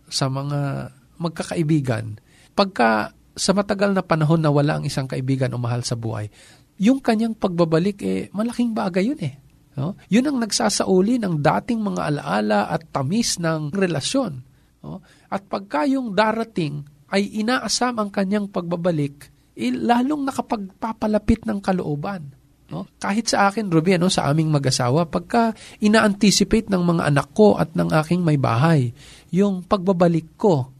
sa 0.09 0.25
mga 0.25 0.91
magkakaibigan, 1.17 2.19
pagka 2.55 3.11
sa 3.35 3.51
matagal 3.51 3.91
na 3.91 4.03
panahon 4.03 4.39
na 4.39 4.49
wala 4.49 4.79
ang 4.79 4.87
isang 4.87 5.05
kaibigan 5.05 5.51
o 5.51 5.59
mahal 5.59 5.83
sa 5.83 5.99
buhay, 5.99 6.31
yung 6.79 6.99
kanyang 6.99 7.35
pagbabalik, 7.35 7.99
eh, 8.03 8.27
malaking 8.35 8.75
bagay 8.75 9.11
yun 9.11 9.21
eh. 9.23 9.35
No? 9.75 9.99
Yun 10.07 10.31
ang 10.31 10.37
nagsasauli 10.39 11.19
ng 11.19 11.43
dating 11.43 11.83
mga 11.83 12.01
alaala 12.15 12.71
at 12.71 12.87
tamis 12.95 13.39
ng 13.43 13.75
relasyon. 13.75 14.39
No? 14.83 15.03
At 15.27 15.47
pagka 15.51 15.83
yung 15.83 16.15
darating 16.15 16.87
ay 17.11 17.43
inaasam 17.43 17.99
ang 17.99 18.09
kanyang 18.11 18.47
pagbabalik, 18.47 19.31
eh, 19.55 19.71
lalong 19.71 20.27
nakapagpapalapit 20.27 21.43
ng 21.47 21.59
kalooban. 21.59 22.31
No? 22.71 22.87
Kahit 22.99 23.31
sa 23.31 23.51
akin, 23.51 23.71
Ruby, 23.71 23.99
ano, 23.99 24.11
sa 24.11 24.31
aming 24.31 24.51
mag-asawa, 24.51 25.07
pagka 25.07 25.55
ina-anticipate 25.79 26.71
ng 26.71 26.81
mga 26.81 27.03
anak 27.11 27.31
ko 27.35 27.55
at 27.59 27.75
ng 27.75 27.91
aking 28.03 28.23
may 28.23 28.39
bahay, 28.39 28.91
yung 29.31 29.63
pagbabalik 29.63 30.39
ko, 30.39 30.74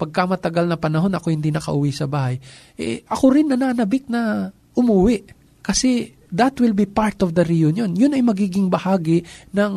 pagka 0.00 0.24
matagal 0.24 0.64
na 0.64 0.80
panahon 0.80 1.12
ako 1.12 1.28
hindi 1.28 1.52
nakauwi 1.52 1.92
sa 1.92 2.08
bahay, 2.08 2.40
eh, 2.80 3.04
ako 3.04 3.36
rin 3.36 3.52
nananabik 3.52 4.08
na 4.08 4.48
umuwi. 4.72 5.20
Kasi 5.60 6.16
that 6.32 6.56
will 6.56 6.72
be 6.72 6.88
part 6.88 7.20
of 7.20 7.36
the 7.36 7.44
reunion. 7.44 7.92
Yun 7.92 8.16
ay 8.16 8.24
magiging 8.24 8.72
bahagi 8.72 9.20
ng 9.52 9.72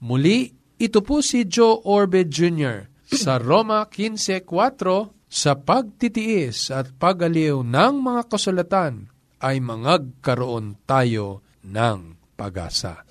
Muli, 0.00 0.48
ito 0.80 1.04
po 1.04 1.20
si 1.20 1.44
Joe 1.44 1.84
Orbe 1.84 2.24
Jr. 2.24 2.88
sa 3.04 3.36
Roma 3.36 3.84
15.4 3.84 5.20
sa 5.30 5.54
pagtitiis 5.54 6.74
at 6.74 6.90
pagaliw 6.96 7.62
ng 7.62 7.94
mga 8.02 8.22
kasulatan 8.26 9.06
ay 9.40 9.62
mangagkaroon 9.62 10.82
tayo 10.88 11.44
ng 11.62 12.18
pag-asa. 12.34 13.04